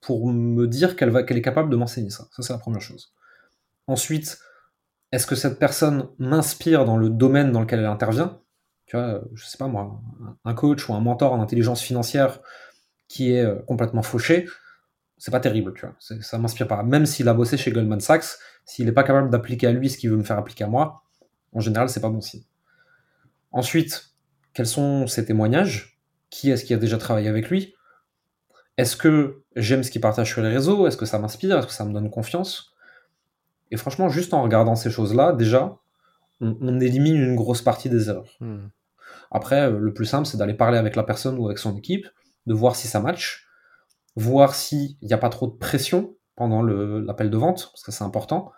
[0.00, 2.28] pour me dire qu'elle qu'elle est capable de m'enseigner ça?
[2.32, 3.14] Ça, c'est la première chose.
[3.88, 4.38] Ensuite,
[5.10, 8.40] est-ce que cette personne m'inspire dans le domaine dans lequel elle intervient?
[8.86, 10.00] Tu vois, je sais pas moi,
[10.44, 12.40] un coach ou un mentor en intelligence financière
[13.08, 14.46] qui est euh, complètement fauché,
[15.16, 15.96] c'est pas terrible, tu vois.
[15.98, 16.82] Ça m'inspire pas.
[16.82, 19.98] Même s'il a bossé chez Goldman Sachs, s'il n'est pas capable d'appliquer à lui ce
[19.98, 21.02] qu'il veut me faire appliquer à moi,
[21.52, 22.44] en général, c'est pas bon signe.
[23.50, 24.10] Ensuite,
[24.52, 25.98] quels sont ses témoignages?
[26.30, 27.74] Qui est-ce qui a déjà travaillé avec lui?
[28.76, 30.86] Est-ce que j'aime ce qu'il partage sur les réseaux?
[30.86, 31.58] Est-ce que ça m'inspire?
[31.58, 32.74] Est-ce que ça me donne confiance?
[33.70, 35.76] Et franchement, juste en regardant ces choses-là, déjà,
[36.40, 38.36] on, élimine une grosse partie des erreurs.
[38.40, 38.68] Hmm.
[39.30, 42.06] Après, le plus simple, c'est d'aller parler avec la personne ou avec son équipe,
[42.46, 43.46] de voir si ça match,
[44.16, 48.04] voir s'il n'y a pas trop de pression pendant l'appel de vente, parce que c'est
[48.04, 48.52] important.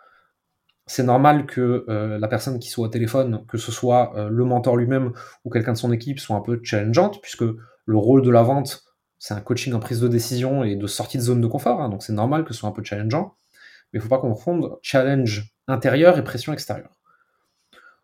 [0.86, 4.44] C'est normal que euh, la personne qui soit au téléphone, que ce soit euh, le
[4.44, 5.12] mentor lui-même
[5.44, 8.84] ou quelqu'un de son équipe, soit un peu challengeante, puisque le rôle de la vente,
[9.18, 11.88] c'est un coaching en prise de décision et de sortie de zone de confort, hein,
[11.88, 13.34] donc c'est normal que ce soit un peu challengeant.
[13.92, 17.00] Mais il ne faut pas confondre challenge intérieur et pression extérieure.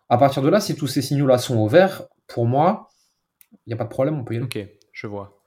[0.09, 2.89] À partir de là, si tous ces signaux-là sont au vert, pour moi,
[3.67, 4.47] il n'y a pas de problème, on peut y aller.
[4.47, 4.59] Ok,
[4.93, 5.43] je vois.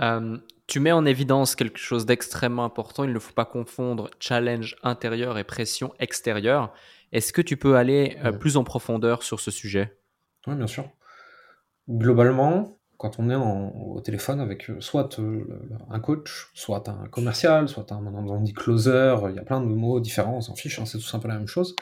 [0.00, 3.04] Euh, tu mets en évidence quelque chose d'extrêmement important.
[3.04, 6.72] Il ne faut pas confondre challenge intérieur et pression extérieure.
[7.12, 9.98] Est-ce que tu peux aller euh, plus en profondeur sur ce sujet?
[10.46, 10.88] Oui, bien sûr.
[11.88, 15.18] Globalement, quand on est au téléphone avec euh, soit
[15.90, 19.66] un coach, soit un commercial, soit un on dit closer, il y a plein de
[19.66, 21.74] mots différents, on s'en fiche, hein, c'est tout simplement la même chose.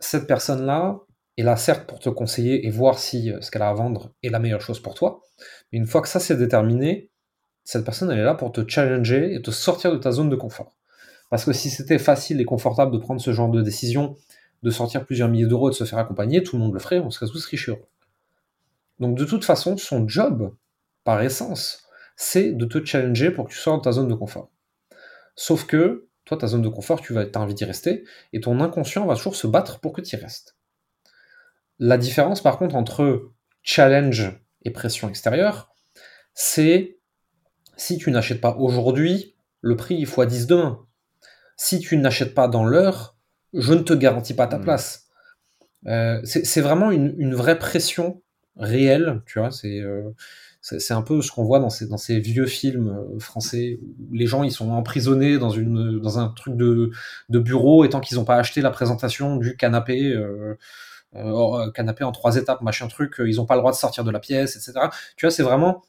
[0.00, 0.98] Cette personne-là
[1.36, 4.28] est là certes pour te conseiller et voir si ce qu'elle a à vendre est
[4.28, 5.20] la meilleure chose pour toi,
[5.70, 7.12] mais une fois que ça c'est déterminé,
[7.62, 10.36] cette personne, elle est là pour te challenger et te sortir de ta zone de
[10.36, 10.74] confort.
[11.30, 14.16] Parce que si c'était facile et confortable de prendre ce genre de décision,
[14.64, 16.98] de sortir plusieurs milliers d'euros et de se faire accompagner, tout le monde le ferait,
[16.98, 17.86] on serait tous riches heureux.
[18.98, 20.54] Donc de toute façon, son job,
[21.04, 21.86] par essence,
[22.16, 24.50] c'est de te challenger pour que tu sortes de ta zone de confort.
[25.34, 28.60] Sauf que, toi, ta zone de confort, tu vas as envie d'y rester, et ton
[28.60, 30.56] inconscient va toujours se battre pour que tu y restes.
[31.78, 33.30] La différence, par contre, entre
[33.62, 34.32] challenge
[34.64, 35.74] et pression extérieure,
[36.32, 36.98] c'est
[37.76, 40.86] si tu n'achètes pas aujourd'hui, le prix il fois 10 demain.
[41.56, 43.16] Si tu n'achètes pas dans l'heure,
[43.52, 44.62] je ne te garantis pas ta hmm.
[44.62, 45.06] place.
[45.86, 48.22] Euh, c'est vraiment une, vraie pression
[48.56, 49.50] réelle, tu vois.
[49.64, 50.10] Euh,
[50.60, 54.14] c'est un peu ce qu'on voit dans ces, dans ces vieux films euh, français où
[54.14, 56.90] les gens ils sont emprisonnés dans, une, dans un truc de,
[57.28, 60.14] de bureau et tant qu'ils n'ont pas acheté la présentation du canapé.
[61.74, 64.20] canapé en trois étapes, machin truc, ils n'ont pas le droit de sortir de la
[64.20, 64.88] pièce, etc.
[65.16, 65.82] Tu vois, c'est vraiment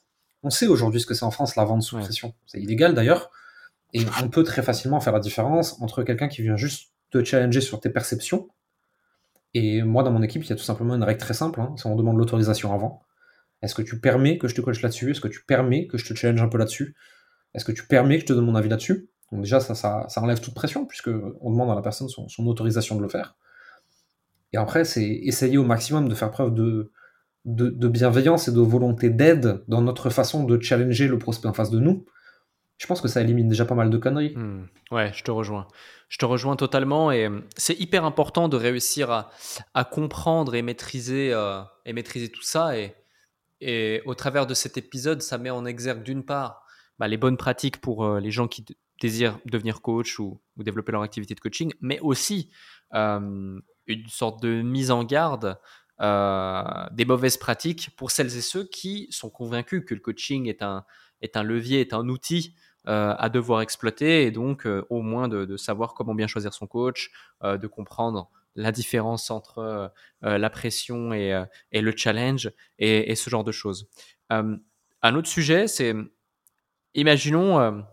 [0.43, 2.33] on sait aujourd'hui ce que c'est en France la vente sous pression.
[2.45, 3.31] C'est illégal d'ailleurs.
[3.93, 7.61] Et on peut très facilement faire la différence entre quelqu'un qui vient juste te challenger
[7.61, 8.49] sur tes perceptions.
[9.53, 11.61] Et moi, dans mon équipe, il y a tout simplement une règle très simple.
[11.61, 13.01] Hein, on demande l'autorisation avant.
[13.61, 15.11] Est-ce que tu permets que je te coach là-dessus?
[15.11, 16.95] Est-ce que tu permets que je te challenge un peu là-dessus?
[17.53, 19.09] Est-ce que tu permets que je te donne mon avis là-dessus?
[19.31, 21.09] Donc déjà, ça, ça, enlève toute pression, puisque
[21.41, 23.35] on demande à la personne son, autorisation de le faire.
[24.53, 26.91] Et après, c'est essayer au maximum de faire preuve de,
[27.45, 31.71] de, bienveillance et de volonté d'aide dans notre façon de challenger le prospect en face
[31.71, 32.05] de nous,
[32.77, 34.35] je pense que ça élimine déjà pas mal de conneries.
[34.35, 34.67] Hmm.
[34.91, 35.67] Ouais, je te rejoins.
[36.09, 39.11] Je te rejoins totalement et euh, c'est hyper important de réussir
[39.73, 42.73] à, comprendre et maîtriser, euh, et maîtriser tout ça.
[42.77, 42.93] Et,
[44.05, 46.63] au travers de cet épisode, ça met en exergue d'une part
[46.99, 48.63] bah, les bonnes pratiques pour euh, les gens qui
[49.01, 52.49] désirent devenir coach ou, développer leur activité de coaching, mais aussi
[52.93, 55.57] une sorte de mise en garde
[55.99, 60.61] euh, des mauvaises pratiques pour celles et ceux qui sont convaincus que le coaching est
[60.61, 62.53] un levier, est un outil
[62.87, 66.67] euh, à devoir exploiter et donc euh, au moins de, savoir comment bien choisir son
[66.67, 67.11] coach,
[67.43, 73.87] de comprendre la différence entre la pression et, le challenge et, ce genre de choses.
[74.29, 75.93] un autre sujet, c'est,
[76.95, 77.83] imaginons,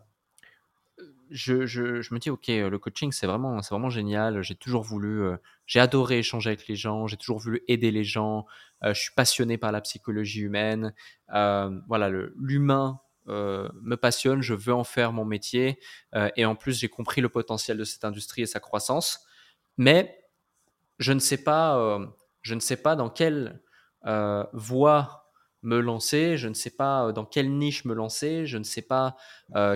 [1.35, 4.43] je, je, me dis, ok, le coaching, c'est vraiment, c'est vraiment génial.
[4.43, 5.37] J'ai toujours voulu, euh,
[5.67, 8.47] j'ai adoré échanger avec les gens, j'ai toujours voulu aider les gens.
[8.85, 10.95] Euh, je suis passionné par la psychologie humaine.
[11.35, 15.79] Euh, voilà, l'humain me passionne, je veux en faire mon métier.
[16.37, 19.27] et en plus, j'ai compris le potentiel de cette industrie et sa croissance.
[19.77, 20.25] Mais
[20.99, 21.99] je ne sais pas,
[22.43, 23.63] je ne sais pas dans quelle
[24.53, 25.31] voie
[25.63, 29.17] me lancer, je ne sais pas dans quelle niche me lancer, je ne sais pas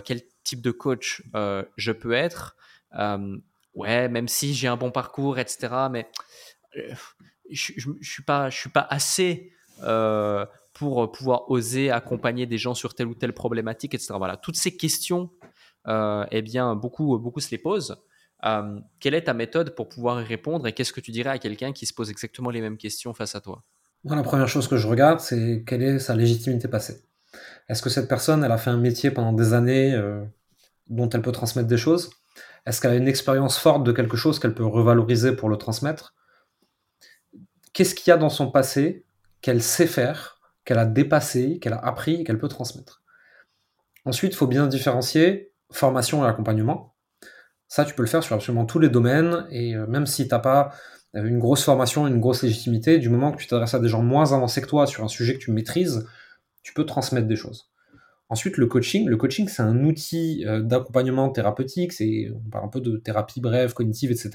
[0.04, 2.56] quel type de coach euh, je peux être.
[2.98, 3.36] Euh,
[3.74, 5.68] ouais, même si j'ai un bon parcours, etc.
[5.90, 6.08] Mais
[6.76, 6.94] euh,
[7.50, 9.52] je, ne je suis pas assez
[10.78, 14.14] pour pouvoir oser accompagner des gens sur telle ou telle problématique, etc.
[14.16, 15.30] Voilà, toutes ces questions,
[15.86, 17.96] eh bien, beaucoup, beaucoup se les posent.
[19.00, 21.72] quelle est ta méthode pour pouvoir y répondre et qu'est-ce que tu dirais à quelqu'un
[21.72, 23.62] qui se pose exactement les mêmes questions face à toi?
[24.04, 27.02] La première chose que je regarde, c'est quelle est sa légitimité passée.
[27.68, 30.00] Est-ce que cette personne, elle a fait un métier pendant des années
[30.88, 32.10] dont elle peut transmettre des choses?
[32.64, 36.14] Est-ce qu'elle a une expérience forte de quelque chose qu'elle peut revaloriser pour le transmettre?
[37.72, 39.04] Qu'est-ce qu'il y a dans son passé
[39.40, 40.37] qu'elle sait faire,
[40.68, 43.02] qu'elle a dépassé, qu'elle a appris, qu'elle peut transmettre
[44.04, 46.94] Ensuite, il faut bien différencier formation et accompagnement.
[47.68, 50.34] Ça, tu peux le faire sur absolument tous les domaines, et euh, même si tu
[50.34, 50.72] n'as pas
[51.16, 54.02] euh, une grosse formation, une grosse légitimité, du moment que tu t'adresses à des gens
[54.02, 56.06] moins avancés que toi sur un sujet que tu maîtrises,
[56.62, 57.70] tu peux transmettre des choses.
[58.28, 59.08] Ensuite, le coaching.
[59.08, 61.94] Le coaching, c'est un outil euh, d'accompagnement thérapeutique.
[61.94, 64.32] C'est, on parle un peu de thérapie brève, cognitive, etc.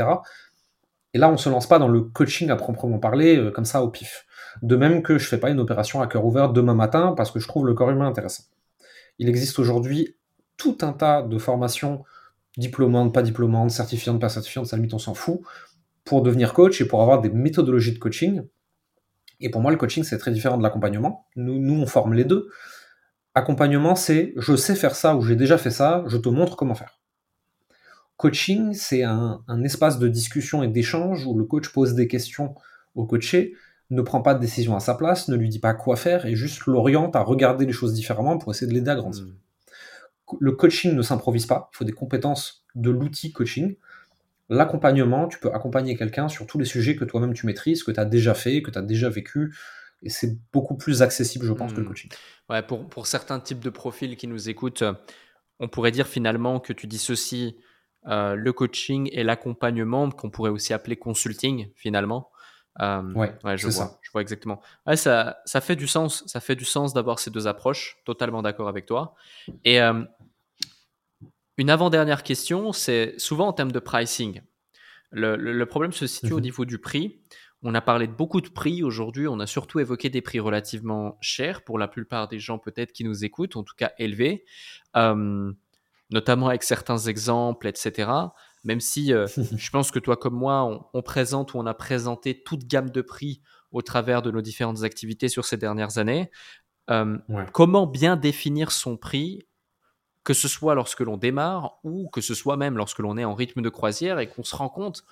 [1.14, 3.92] Et là, on se lance pas dans le coaching à proprement parler, comme ça au
[3.92, 4.26] pif.
[4.62, 7.40] De même que je fais pas une opération à cœur ouvert demain matin parce que
[7.40, 8.44] je trouve le corps humain intéressant.
[9.20, 10.16] Il existe aujourd'hui
[10.58, 12.04] tout un tas de formations
[12.58, 15.42] diplômantes, pas diplômantes, certifiantes, pas certifiantes, ça limite on s'en fout,
[16.04, 18.44] pour devenir coach et pour avoir des méthodologies de coaching.
[19.40, 21.28] Et pour moi, le coaching, c'est très différent de l'accompagnement.
[21.36, 22.50] Nous, nous, on forme les deux.
[23.36, 26.76] Accompagnement, c'est je sais faire ça ou j'ai déjà fait ça, je te montre comment
[26.76, 27.00] faire.
[28.18, 32.56] Coaching, c'est un, espace de discussion et d'échange où le coach pose des questions
[32.96, 33.56] au coaché,
[33.94, 36.36] ne prend pas de décision à sa place, ne lui dit pas quoi faire et
[36.36, 39.24] juste l'oriente à regarder les choses différemment pour essayer de l'aider à grandir.
[39.24, 40.38] Mmh.
[40.40, 43.76] Le coaching ne s'improvise pas, il faut des compétences de l'outil coaching.
[44.50, 48.00] L'accompagnement, tu peux accompagner quelqu'un sur tous les sujets que toi-même tu maîtrises, que tu
[48.00, 49.56] as déjà fait, que tu as déjà vécu,
[50.02, 51.88] et c'est beaucoup plus accessible, je pense, que le mmh.
[51.88, 52.12] coaching.
[52.50, 54.84] Ouais, pour, pour, certains types de profils qui nous écoutent,
[55.60, 57.56] on pourrait dire finalement que tu dissocies
[58.08, 62.30] euh, le coaching et l'accompagnement, qu'on pourrait aussi appeler consulting finalement.
[62.82, 64.00] Euh, ouais, je vois, ça.
[64.02, 64.62] je vois exactement.
[64.96, 67.98] ça, ça fait du sens, ça fait du sens d'avoir ces deux approches.
[68.06, 69.16] Totalement d'accord avec toi.
[69.64, 70.04] Et euh,
[71.58, 74.42] une avant-dernière question, c'est souvent en termes de pricing.
[75.12, 76.44] Le, problème se situe au mhm.
[76.44, 77.20] niveau du prix.
[77.62, 79.28] On a parlé de beaucoup de prix aujourd'hui.
[79.28, 83.04] On a surtout évoqué des prix relativement chers pour la plupart des gens peut-être qui
[83.04, 84.44] nous écoutent, en tout cas élevés,
[84.98, 85.52] euh,
[86.10, 88.10] notamment avec certains exemples, etc.
[88.64, 92.42] Même si euh, je pense que toi comme moi, on, présente ou on a présenté
[92.44, 93.42] toute gamme de prix
[93.72, 96.30] au travers de nos différentes activités sur ces dernières années.
[96.90, 97.18] Euh,
[97.54, 99.48] comment bien définir son prix
[100.24, 103.36] que ce soit lorsque l'on démarre ou que ce soit même lorsque l'on est en
[103.36, 105.04] rythme de croisière et qu'on se rend compte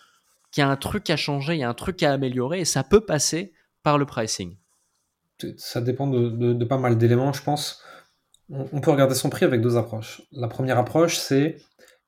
[0.51, 2.65] qu'il y a un truc à changer, il y a un truc à améliorer et
[2.65, 4.57] ça peut passer par le pricing.
[5.57, 7.81] Ça dépend de, pas mal d'éléments, je pense.
[8.49, 10.21] On, peut regarder son prix avec deux approches.
[10.33, 11.57] La première approche, c'est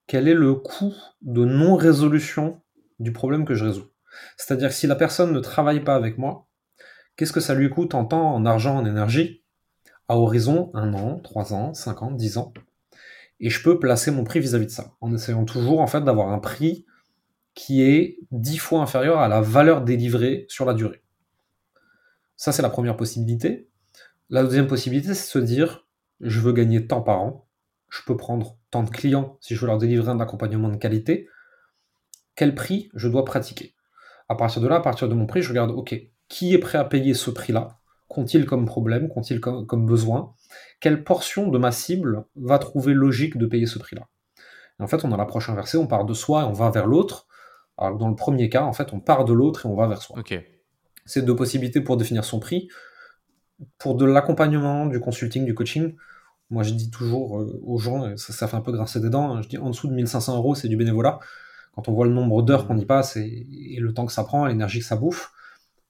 [0.08, 2.62] quel est le coût de non-résolution
[3.00, 3.90] du problème que je résous?
[4.38, 6.48] C'est-à-dire que si la personne ne travaille pas avec moi,
[7.16, 9.44] qu'est-ce que ça lui coûte en temps, en argent, en énergie,
[10.08, 12.54] à horizon un an, trois ans, cinq ans, dix ans
[13.44, 16.40] et je peux placer mon prix vis-à-vis de ça, en essayant toujours en d'avoir un
[16.40, 16.86] prix
[17.56, 21.04] qui est dix fois inférieur à la valeur délivrée sur la durée.
[22.38, 23.70] Ça, c'est la première possibilité.
[24.30, 25.86] La deuxième possibilité, c'est de se dire,
[26.22, 27.48] je veux gagner tant par an,
[27.90, 31.30] je peux prendre tant de clients si je veux leur délivrer un accompagnement de qualité,
[32.36, 33.76] quel prix je dois pratiquer?
[34.28, 35.96] À partir de là, à partir de mon prix, je regarde, ok,
[36.28, 37.78] qui est prêt à payer ce prix-là?
[38.08, 39.10] Qu'ont-ils comme problème?
[39.10, 40.34] Qu'ont-ils comme, besoin?
[40.80, 44.08] Quelle portion de ma cible va trouver logique de payer ce prix-là?
[44.80, 47.28] En fait, on a l'approche inversée, on part de soi et on va vers l'autre.
[47.78, 50.02] Alors dans le premier cas, en fait, on part de l'autre et on va vers
[50.02, 50.18] soi.
[51.06, 52.70] C'est deux possibilités pour définir son prix.
[53.78, 55.96] Pour de l'accompagnement, du consulting, du coaching,
[56.54, 59.36] moi je dis toujours euh, aux gens, ça, ça fait un peu grincer des dents,
[59.36, 61.20] hein, je dis en dessous de 1500 euros, c'est du bénévolat.
[61.76, 64.24] Quand on voit le nombre d'heures qu'on y passe et, et, le temps que ça
[64.24, 65.32] prend, l'énergie que ça bouffe.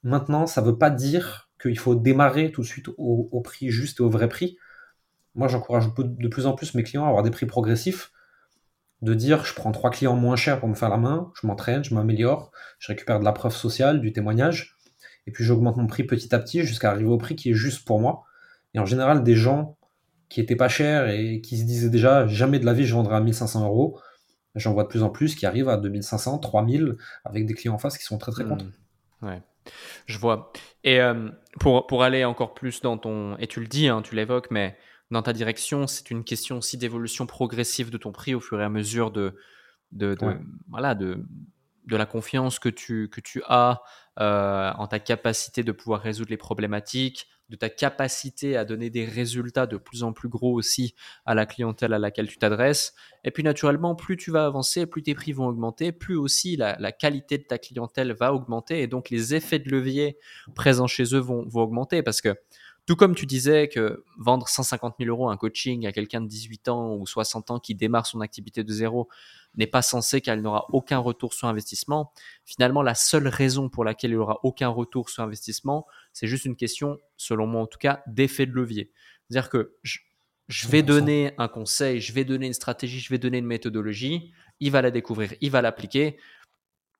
[0.03, 3.99] Maintenant, ça ne veut pas dire qu'il faut démarrer tout de suite au, prix juste
[3.99, 4.57] et au vrai prix.
[5.35, 8.11] Moi, j'encourage de plus en plus mes clients à avoir des prix progressifs,
[9.01, 11.83] de dire je prends trois clients moins chers pour me faire la main, je m'entraîne,
[11.83, 14.77] je m'améliore, je récupère de la preuve sociale, du témoignage,
[15.27, 17.85] et puis j'augmente mon prix petit à petit jusqu'à arriver au prix qui est juste
[17.85, 18.23] pour moi.
[18.73, 19.77] Et en général, des gens
[20.33, 23.15] qui étaient pas chers et qui se disaient déjà jamais de la vie je vendrai
[23.15, 23.99] à 1500 euros,
[24.55, 27.77] j'en vois de plus en plus qui arrivent à 2500, 3000 avec des clients en
[27.77, 28.65] face qui sont très très contents.
[29.21, 29.27] Mmh.
[29.27, 29.41] Ouais.
[30.07, 30.51] Je vois.
[30.83, 31.29] Et euh,
[31.59, 33.37] pour, pour aller encore plus dans ton...
[33.37, 34.75] Et tu le dis, hein, tu l'évoques, mais
[35.11, 38.63] dans ta direction, c'est une question aussi d'évolution progressive de ton prix au fur et
[38.63, 39.35] à mesure de,
[39.91, 40.17] de,
[40.67, 41.23] voilà, de,
[41.85, 43.83] de la confiance que tu, que tu as
[44.19, 49.05] euh, en ta capacité de pouvoir résoudre les problématiques, de ta capacité à donner des
[49.05, 52.95] résultats de plus en plus gros aussi à la clientèle à laquelle tu t'adresses.
[53.23, 56.91] Et puis naturellement, plus tu vas avancer, plus tes prix vont augmenter, plus aussi la,
[56.91, 60.17] qualité de ta clientèle va augmenter et donc les effets de levier
[60.55, 62.35] présents chez eux vont, vont augmenter parce que
[62.87, 66.69] tout comme tu disais que vendre 150 000 euros un coaching à quelqu'un de 18
[66.69, 69.09] ans ou 60 ans qui démarre son activité de zéro
[69.55, 72.11] n'est pas censé qu'elle n'aura aucun retour sur investissement,
[72.43, 76.45] finalement, la seule raison pour laquelle il n'y aura aucun retour sur investissement, c'est juste
[76.45, 78.91] une question, selon moi en tout cas, d'effet de levier.
[79.29, 79.99] C'est-à-dire que je,
[80.47, 84.31] je vais donner un conseil, je vais donner une stratégie, je vais donner une méthodologie,
[84.59, 86.17] il va la découvrir, il va l'appliquer.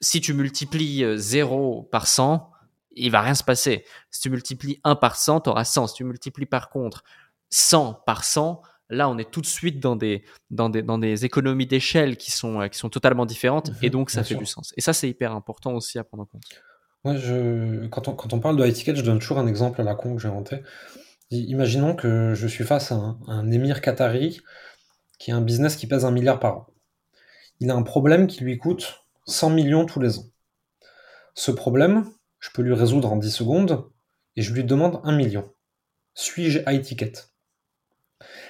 [0.02, 2.50] Si tu multiplies 0 euh, par 100,
[2.96, 3.86] il va rien se passer.
[4.12, 5.88] Si tu multiplies 1 par 100, tu auras 100.
[5.88, 7.04] Si tu multiplies par contre
[7.50, 11.26] 100 par 100, là on est tout de suite dans des, dans des, dans des
[11.26, 14.46] économies d'échelle qui sont, euh, qui sont totalement différentes et mhm, donc ça fait du
[14.46, 14.74] sens.
[14.78, 16.44] Et ça c'est hyper important aussi à prendre en compte.
[17.04, 19.94] Moi, je, quand, on, parle de high ticket, je donne toujours un exemple à la
[19.94, 20.64] con que j'ai inventé.
[21.32, 24.40] Imaginons que je suis face à un, émir qatari
[25.20, 26.68] qui a un business qui pèse un milliard par an.
[27.60, 30.28] Il a un problème qui lui coûte 100 millions tous les ans.
[31.34, 32.06] Ce problème,
[32.40, 33.90] je peux lui résoudre en 10 secondes
[34.38, 35.52] et je lui demande un million.
[36.14, 37.14] Suis-je high ticket?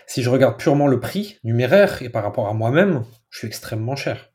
[0.05, 3.95] Si je regarde purement le prix numéraire et par rapport à moi-même, je suis extrêmement
[3.95, 4.29] cher.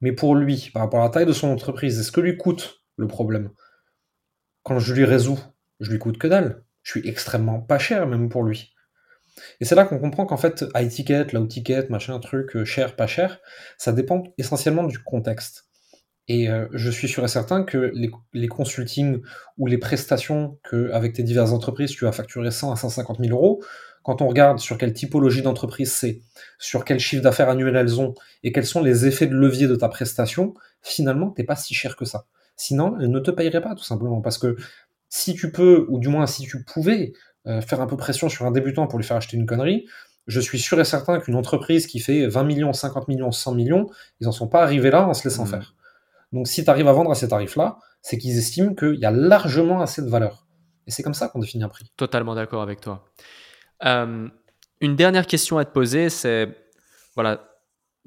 [0.00, 2.79] Mais pour lui, par rapport à la taille de son entreprise, est-ce que lui coûte
[3.00, 3.50] le problème
[4.62, 5.40] Quand je lui résous,
[5.80, 6.62] je lui coûte que dalle.
[6.82, 8.74] Je suis extrêmement pas cher même pour lui.
[9.60, 12.96] Et c'est là qu'on comprend qu'en fait, high ticket, low ticket, machin, truc, euh, cher,
[12.96, 13.38] pas cher,
[13.78, 15.66] ça dépend essentiellement du contexte.
[16.28, 17.92] Et euh, je suis sûr et certain que
[18.32, 19.20] les, consultings
[19.56, 23.36] ou les prestations que, avec tes diverses entreprises, tu vas facturer 100 à 150 000
[23.36, 23.62] euros,
[24.02, 26.20] quand on regarde sur quelle typologie d'entreprise c'est,
[26.58, 29.76] sur quel chiffre d'affaires annuel elles ont, et quels sont les effets de levier de
[29.76, 32.26] ta prestation, finalement, t'es pas si cher que ça.
[32.60, 34.20] Sinon, elle ne te payerait pas, tout simplement.
[34.20, 34.54] Parce que
[35.08, 37.14] si tu peux, ou du moins si tu pouvais,
[37.46, 39.86] euh, faire un peu pression sur un débutant pour lui faire acheter une connerie,
[40.26, 43.86] je suis sûr et certain qu'une entreprise qui fait 20 millions, 50 millions, 100 millions,
[44.20, 45.48] ils n'en sont pas arrivés là en se laissant mmh.
[45.48, 45.74] faire.
[46.32, 49.10] Donc si tu arrives à vendre à ces tarifs-là, c'est qu'ils estiment qu'il y a
[49.10, 50.46] largement assez de valeur.
[50.86, 51.90] Et c'est comme ça qu'on définit un prix.
[51.96, 53.06] Totalement d'accord avec toi.
[53.86, 54.28] Euh,
[54.82, 56.54] une dernière question à te poser, c'est,
[57.14, 57.49] voilà,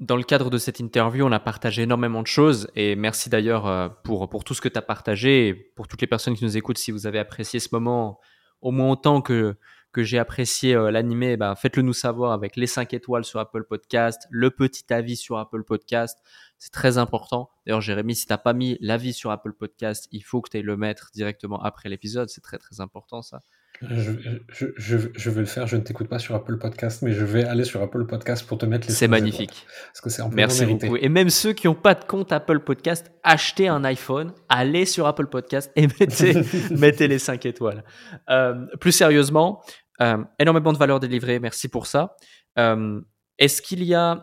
[0.00, 3.66] dans le cadre de cette interview, on a partagé énormément de choses et merci d'ailleurs
[3.66, 6.56] euh, pour, pour tout ce que tu as partagé pour toutes les personnes qui nous
[6.56, 6.78] écoutent.
[6.78, 8.18] Si vous avez apprécié ce moment,
[8.60, 9.56] au moins autant que,
[9.92, 13.64] que j'ai apprécié euh, l'animé, ben, faites-le nous savoir avec les 5 étoiles sur Apple
[13.64, 16.18] Podcast, le petit avis sur Apple Podcast.
[16.58, 17.50] C'est très important.
[17.64, 20.60] D'ailleurs, Jérémy, si tu n'as pas mis l'avis sur Apple Podcast, il faut que tu
[20.60, 22.28] le mettre directement après l'épisode.
[22.28, 23.42] C'est très, très important ça.
[23.90, 27.44] Je, je, vais le faire, je ne t'écoute pas sur Apple Podcast, mais je vais
[27.44, 29.66] aller sur Apple Podcast pour te mettre les C'est magnifique.
[29.88, 30.96] Parce que c'est Merci beaucoup.
[30.96, 35.06] Et même ceux qui n'ont pas de compte Apple Podcast, achetez un iPhone, allez sur
[35.06, 36.34] Apple Podcast et mettez,
[36.70, 37.84] mettez les 5 étoiles.
[38.30, 39.62] Euh, plus sérieusement,
[40.00, 42.16] euh, énormément de valeur délivrée, merci pour ça.
[42.58, 43.00] Euh,
[43.38, 44.22] est-ce qu'il y a...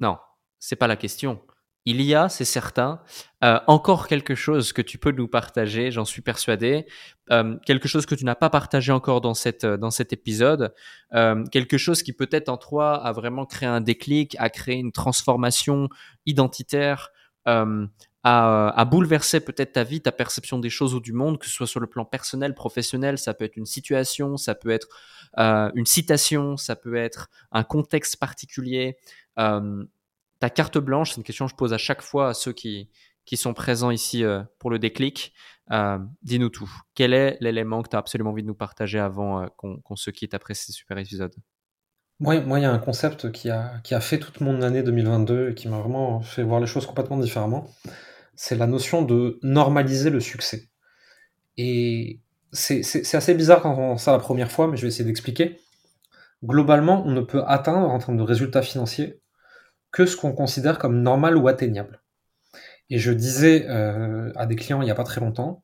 [0.00, 0.18] Non,
[0.58, 1.40] c'est pas la question
[1.84, 3.00] il y a, c'est certain,
[3.42, 6.86] euh, encore quelque chose que tu peux nous partager, j'en suis persuadé,
[7.30, 10.72] euh, quelque chose que tu n'as pas partagé encore dans, cette, dans cet épisode,
[11.14, 14.92] euh, quelque chose qui peut-être en toi a vraiment créé un déclic, a créé une
[14.92, 15.88] transformation
[16.24, 17.10] identitaire,
[17.44, 17.64] a,
[18.24, 21.66] a bouleversé peut-être ta vie, ta perception des choses ou du monde, que ce soit
[21.66, 24.86] sur le plan personnel, professionnel, ça peut être une situation, ça peut être
[25.74, 28.96] une citation, ça peut être un contexte particulier
[30.42, 32.90] ta carte blanche, c'est une question que je pose à chaque fois à ceux qui,
[33.24, 35.32] qui sont présents ici euh, pour le déclic.
[35.70, 36.68] Euh, dis-nous tout.
[36.96, 40.10] Quel est l'élément que tu as absolument envie de nous partager avant euh, qu'on se
[40.10, 41.32] quitte après ces super épisodes?
[42.18, 45.50] Moi, il y a un concept qui a, qui a fait toute mon année 2022
[45.50, 47.68] et qui m'a vraiment fait voir les choses complètement différemment.
[48.34, 50.70] C'est la notion de normaliser le succès.
[51.56, 52.20] Et
[52.50, 55.60] c'est assez bizarre quand on entend ça la première fois, mais je vais essayer d'expliquer.
[56.42, 59.21] Globalement, on ne peut atteindre en termes de résultats financiers
[59.92, 62.02] que ce qu'on considère comme normal ou atteignable.
[62.90, 65.62] Et je disais euh, à des clients il n'y a pas très longtemps,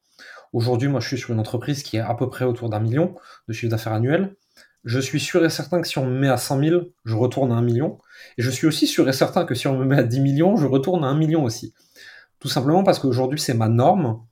[0.53, 3.17] aujourd'hui moi je suis sur une entreprise qui est à peu près autour d'un million
[3.49, 4.37] de chiffre d'affaires annuel.
[4.85, 7.51] Je suis sûr et certain que si on me met à 100 000, je retourne
[7.53, 7.99] à un million.
[8.39, 10.57] Et je suis aussi sûr et certain que si on me met à 10 millions,
[10.57, 11.75] je retourne à un million aussi.
[12.39, 14.25] Tout simplement parce qu'aujourd'hui c'est ma norme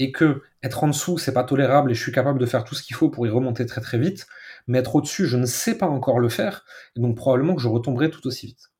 [0.00, 2.74] et que être en dessous c'est pas tolérable et je suis capable de faire tout
[2.74, 4.26] ce qu'il faut pour y remonter très très vite.
[4.66, 6.64] Mais être au-dessus, je ne sais pas encore le faire
[6.96, 8.73] et donc probablement que je retomberai tout aussi vite.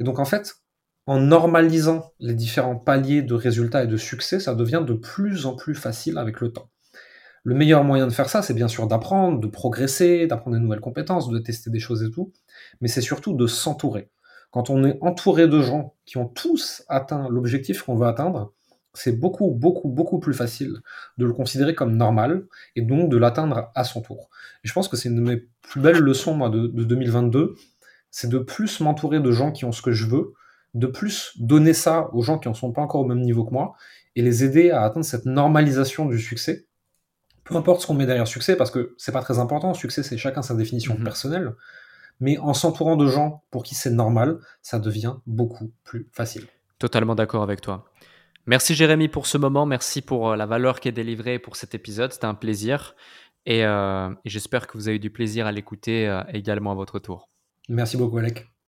[0.00, 0.56] Et donc en fait,
[1.06, 5.54] en normalisant les différents paliers de résultats et de succès, ça devient de plus en
[5.54, 6.70] plus facile avec le temps.
[7.42, 10.80] Le meilleur moyen de faire ça, c'est bien sûr d'apprendre, de progresser, d'apprendre des nouvelles
[10.80, 12.32] compétences, de tester des choses et tout,
[12.80, 14.10] mais c'est surtout de s'entourer.
[14.50, 18.54] Quand on est entouré de gens qui ont tous atteint l'objectif qu'on veut atteindre,
[18.94, 20.80] c'est beaucoup, beaucoup, beaucoup plus facile
[21.18, 22.46] de le considérer comme normal
[22.76, 24.30] et donc de l'atteindre à son tour.
[24.62, 27.56] Et je pense que c'est une de mes plus belles leçons moi, de, de 2022,
[28.14, 30.34] c'est de plus m'entourer de gens qui ont ce que je veux,
[30.74, 33.52] de plus donner ça aux gens qui en sont pas encore au même niveau que
[33.52, 33.74] moi,
[34.14, 36.68] et les aider à atteindre cette normalisation du succès.
[37.42, 40.16] Peu importe ce qu'on met derrière succès, parce que c'est pas très important, succès c'est
[40.16, 41.02] chacun sa définition mhm.
[41.02, 41.54] personnelle,
[42.20, 46.46] mais en s'entourant de gens pour qui c'est normal, ça devient beaucoup plus facile.
[46.78, 47.90] Totalement d'accord avec toi.
[48.46, 51.74] Merci Jérémy pour ce moment, merci pour euh, la valeur qui est délivrée pour cet
[51.74, 52.94] épisode, c'était un plaisir,
[53.44, 57.00] et, euh, j'espère que vous avez eu du plaisir à l'écouter euh, également à votre
[57.00, 57.28] tour.
[57.68, 58.53] Merci beaucoup, Alec.